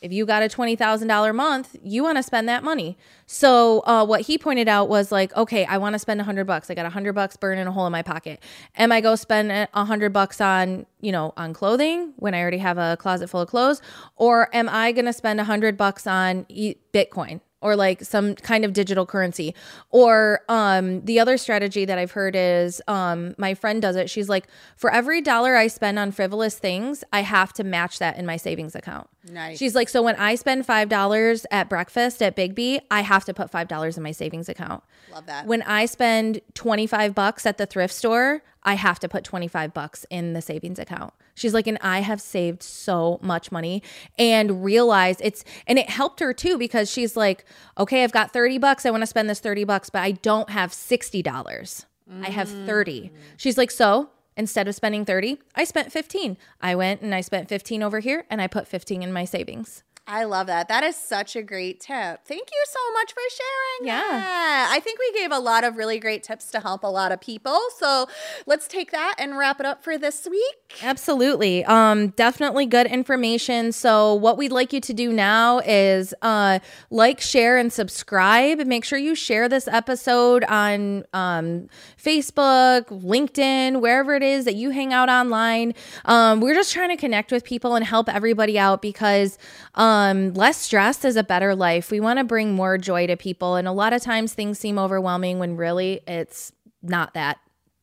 if 0.00 0.12
you 0.12 0.24
got 0.24 0.42
a 0.42 0.46
$20,000 0.46 1.34
month, 1.34 1.76
you 1.82 2.02
want 2.02 2.16
to 2.16 2.22
spend 2.22 2.48
that 2.48 2.64
money. 2.64 2.96
So, 3.26 3.82
uh, 3.84 4.04
what 4.04 4.22
he 4.22 4.38
pointed 4.38 4.66
out 4.66 4.88
was 4.88 5.12
like, 5.12 5.36
okay, 5.36 5.66
I 5.66 5.76
want 5.76 5.92
to 5.92 5.98
spend 5.98 6.20
a 6.20 6.24
hundred 6.24 6.46
bucks. 6.46 6.70
I 6.70 6.74
got 6.74 6.86
a 6.86 6.90
hundred 6.90 7.12
bucks 7.12 7.36
burning 7.36 7.66
a 7.66 7.72
hole 7.72 7.86
in 7.86 7.92
my 7.92 8.02
pocket. 8.02 8.42
Am 8.76 8.92
I 8.92 9.00
go 9.00 9.14
spend 9.14 9.68
a 9.72 9.84
hundred 9.84 10.12
bucks 10.12 10.40
on, 10.40 10.86
you 11.00 11.12
know, 11.12 11.34
on 11.36 11.52
clothing 11.52 12.14
when 12.16 12.34
I 12.34 12.40
already 12.40 12.58
have 12.58 12.78
a 12.78 12.96
closet 12.98 13.28
full 13.28 13.42
of 13.42 13.48
clothes? 13.48 13.82
Or 14.16 14.48
am 14.56 14.68
I 14.68 14.92
going 14.92 15.04
to 15.04 15.12
spend 15.12 15.38
a 15.38 15.44
hundred 15.44 15.76
bucks 15.76 16.06
on 16.06 16.44
Bitcoin? 16.46 17.40
Or 17.60 17.76
like 17.76 18.02
some 18.02 18.34
kind 18.34 18.64
of 18.64 18.72
digital 18.72 19.04
currency. 19.04 19.54
Or 19.90 20.40
um, 20.48 21.02
the 21.04 21.20
other 21.20 21.36
strategy 21.36 21.84
that 21.84 21.98
I've 21.98 22.12
heard 22.12 22.34
is 22.34 22.80
um, 22.88 23.34
my 23.36 23.54
friend 23.54 23.82
does 23.82 23.96
it. 23.96 24.08
She's 24.08 24.28
like, 24.28 24.46
for 24.76 24.90
every 24.90 25.20
dollar 25.20 25.56
I 25.56 25.66
spend 25.66 25.98
on 25.98 26.12
frivolous 26.12 26.58
things, 26.58 27.04
I 27.12 27.20
have 27.20 27.52
to 27.54 27.64
match 27.64 27.98
that 27.98 28.16
in 28.16 28.24
my 28.26 28.36
savings 28.36 28.74
account. 28.74 29.08
Nice. 29.30 29.58
She's 29.58 29.74
like, 29.74 29.88
so 29.88 30.02
when 30.02 30.16
I 30.16 30.34
spend 30.34 30.64
five 30.64 30.88
dollars 30.88 31.44
at 31.50 31.68
breakfast 31.68 32.22
at 32.22 32.34
Big 32.34 32.54
B, 32.54 32.80
I 32.90 33.02
have 33.02 33.24
to 33.26 33.34
put 33.34 33.50
five 33.50 33.68
dollars 33.68 33.96
in 33.98 34.02
my 34.02 34.12
savings 34.12 34.48
account. 34.48 34.82
Love 35.12 35.26
that. 35.26 35.46
When 35.46 35.60
I 35.62 35.84
spend 35.84 36.40
twenty 36.54 36.86
five 36.86 37.14
bucks 37.14 37.44
at 37.44 37.58
the 37.58 37.66
thrift 37.66 37.92
store, 37.92 38.42
I 38.62 38.74
have 38.74 38.98
to 39.00 39.08
put 39.08 39.22
twenty 39.24 39.48
five 39.48 39.74
bucks 39.74 40.06
in 40.08 40.32
the 40.32 40.40
savings 40.40 40.78
account. 40.78 41.12
She's 41.40 41.54
like, 41.54 41.66
and 41.66 41.78
I 41.80 42.00
have 42.00 42.20
saved 42.20 42.62
so 42.62 43.18
much 43.22 43.50
money 43.50 43.82
and 44.18 44.62
realized 44.62 45.22
it's, 45.24 45.42
and 45.66 45.78
it 45.78 45.88
helped 45.88 46.20
her 46.20 46.34
too 46.34 46.58
because 46.58 46.90
she's 46.90 47.16
like, 47.16 47.46
okay, 47.78 48.04
I've 48.04 48.12
got 48.12 48.30
30 48.30 48.58
bucks. 48.58 48.84
I 48.84 48.90
want 48.90 49.00
to 49.00 49.06
spend 49.06 49.30
this 49.30 49.40
30 49.40 49.64
bucks, 49.64 49.88
but 49.88 50.02
I 50.02 50.10
don't 50.12 50.50
have 50.50 50.70
$60. 50.72 51.22
Mm. 51.22 52.26
I 52.26 52.28
have 52.28 52.50
30. 52.50 53.10
She's 53.38 53.56
like, 53.56 53.70
so 53.70 54.10
instead 54.36 54.68
of 54.68 54.74
spending 54.74 55.06
30, 55.06 55.38
I 55.54 55.64
spent 55.64 55.90
15. 55.90 56.36
I 56.60 56.74
went 56.74 57.00
and 57.00 57.14
I 57.14 57.22
spent 57.22 57.48
15 57.48 57.82
over 57.82 58.00
here 58.00 58.26
and 58.28 58.42
I 58.42 58.46
put 58.46 58.68
15 58.68 59.02
in 59.02 59.10
my 59.10 59.24
savings. 59.24 59.82
I 60.12 60.24
love 60.24 60.48
that. 60.48 60.66
That 60.66 60.82
is 60.82 60.96
such 60.96 61.36
a 61.36 61.42
great 61.42 61.78
tip. 61.78 62.24
Thank 62.24 62.50
you 62.50 62.64
so 62.66 62.92
much 62.94 63.12
for 63.12 63.20
sharing. 63.30 63.86
Yeah. 63.86 64.18
That. 64.18 64.70
I 64.72 64.80
think 64.80 64.98
we 64.98 65.12
gave 65.20 65.30
a 65.30 65.38
lot 65.38 65.62
of 65.62 65.76
really 65.76 66.00
great 66.00 66.24
tips 66.24 66.50
to 66.50 66.58
help 66.58 66.82
a 66.82 66.88
lot 66.88 67.12
of 67.12 67.20
people. 67.20 67.56
So 67.78 68.08
let's 68.44 68.66
take 68.66 68.90
that 68.90 69.14
and 69.18 69.38
wrap 69.38 69.60
it 69.60 69.66
up 69.66 69.84
for 69.84 69.96
this 69.96 70.26
week. 70.28 70.80
Absolutely. 70.82 71.64
Um, 71.64 72.08
definitely 72.08 72.66
good 72.66 72.88
information. 72.88 73.70
So 73.70 74.14
what 74.14 74.36
we'd 74.36 74.50
like 74.50 74.72
you 74.72 74.80
to 74.80 74.92
do 74.92 75.12
now 75.12 75.60
is 75.60 76.12
uh, 76.22 76.58
like, 76.90 77.20
share, 77.20 77.56
and 77.56 77.72
subscribe. 77.72 78.58
Make 78.66 78.84
sure 78.84 78.98
you 78.98 79.14
share 79.14 79.48
this 79.48 79.68
episode 79.68 80.42
on 80.42 81.04
um, 81.12 81.68
Facebook, 81.96 82.86
LinkedIn, 82.86 83.80
wherever 83.80 84.16
it 84.16 84.24
is 84.24 84.44
that 84.44 84.56
you 84.56 84.70
hang 84.70 84.92
out 84.92 85.08
online. 85.08 85.72
Um, 86.04 86.40
we're 86.40 86.54
just 86.54 86.72
trying 86.72 86.88
to 86.88 86.96
connect 86.96 87.30
with 87.30 87.44
people 87.44 87.76
and 87.76 87.84
help 87.84 88.08
everybody 88.08 88.58
out 88.58 88.82
because 88.82 89.38
um, 89.76 89.99
less 90.34 90.56
stress 90.56 91.04
is 91.04 91.16
a 91.16 91.22
better 91.22 91.54
life. 91.54 91.90
We 91.90 92.00
want 92.00 92.18
to 92.18 92.24
bring 92.24 92.52
more 92.52 92.78
joy 92.78 93.06
to 93.06 93.16
people. 93.16 93.56
And 93.56 93.66
a 93.66 93.72
lot 93.72 93.92
of 93.92 94.02
times 94.02 94.34
things 94.34 94.58
seem 94.58 94.78
overwhelming 94.78 95.38
when 95.38 95.56
really 95.56 96.00
it's 96.06 96.52
not 96.82 97.14
that 97.14 97.38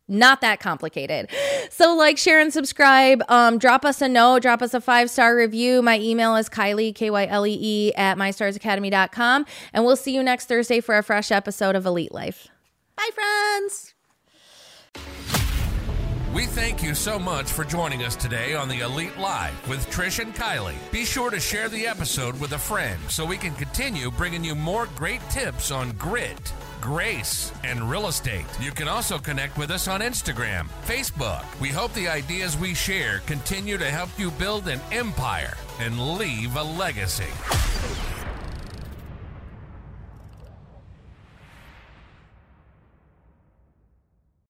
not 0.08 0.42
that 0.42 0.60
complicated. 0.60 1.30
So 1.70 1.96
like, 1.96 2.18
share, 2.18 2.40
and 2.40 2.54
subscribe. 2.54 3.22
Um, 3.28 3.58
drop 3.58 3.84
us 3.84 4.02
a 4.02 4.08
note, 4.08 4.42
drop 4.42 4.62
us 4.62 4.74
a 4.74 4.80
five 4.80 5.10
star 5.10 5.36
review. 5.36 5.82
My 5.82 6.00
email 6.00 6.36
is 6.36 6.50
Kylie, 6.50 6.96
K 6.96 7.10
Y 7.10 7.26
L 7.26 7.46
E 7.46 7.58
E, 7.60 7.94
at 7.96 8.18
mystarsacademy.com. 8.18 9.46
And 9.74 9.86
we'll 9.86 9.98
see 9.98 10.16
you 10.16 10.24
next 10.24 10.46
Thursday 10.46 10.80
for 10.80 10.98
a 10.98 11.04
fresh 11.04 11.32
episode 11.32 11.76
of 11.76 11.86
Elite 11.86 12.14
Life. 12.14 12.48
Bye, 12.96 13.10
friends. 13.14 13.94
We 16.38 16.46
thank 16.46 16.84
you 16.84 16.94
so 16.94 17.18
much 17.18 17.52
for 17.52 17.64
joining 17.64 18.04
us 18.04 18.16
today 18.16 18.54
on 18.54 18.70
the 18.70 18.82
Elite 18.82 19.18
Life 19.18 19.68
with 19.68 19.90
Trish 19.90 20.20
and 20.20 20.36
Kylie. 20.36 20.76
Be 20.92 21.04
sure 21.04 21.32
to 21.32 21.40
share 21.40 21.68
the 21.68 21.88
episode 21.88 22.40
with 22.40 22.52
a 22.52 22.60
friend 22.60 23.00
so 23.10 23.26
we 23.26 23.38
can 23.38 23.56
continue 23.56 24.12
bringing 24.12 24.44
you 24.44 24.54
more 24.54 24.88
great 24.96 25.28
tips 25.32 25.72
on 25.72 25.94
grit, 25.94 26.54
grace, 26.80 27.52
and 27.64 27.90
real 27.90 28.08
estate. 28.08 28.46
You 28.62 28.70
can 28.70 28.88
also 28.88 29.18
connect 29.18 29.58
with 29.58 29.72
us 29.72 29.88
on 29.88 30.02
Instagram, 30.02 30.68
Facebook. 30.86 31.44
We 31.60 31.70
hope 31.70 31.92
the 31.94 32.08
ideas 32.08 32.56
we 32.56 32.76
share 32.76 33.22
continue 33.26 33.80
to 33.80 33.90
help 33.90 34.12
you 34.20 34.30
build 34.30 34.68
an 34.68 34.80
empire 34.92 35.58
and 35.80 36.20
leave 36.20 36.56
a 36.56 36.64
legacy. 36.64 37.34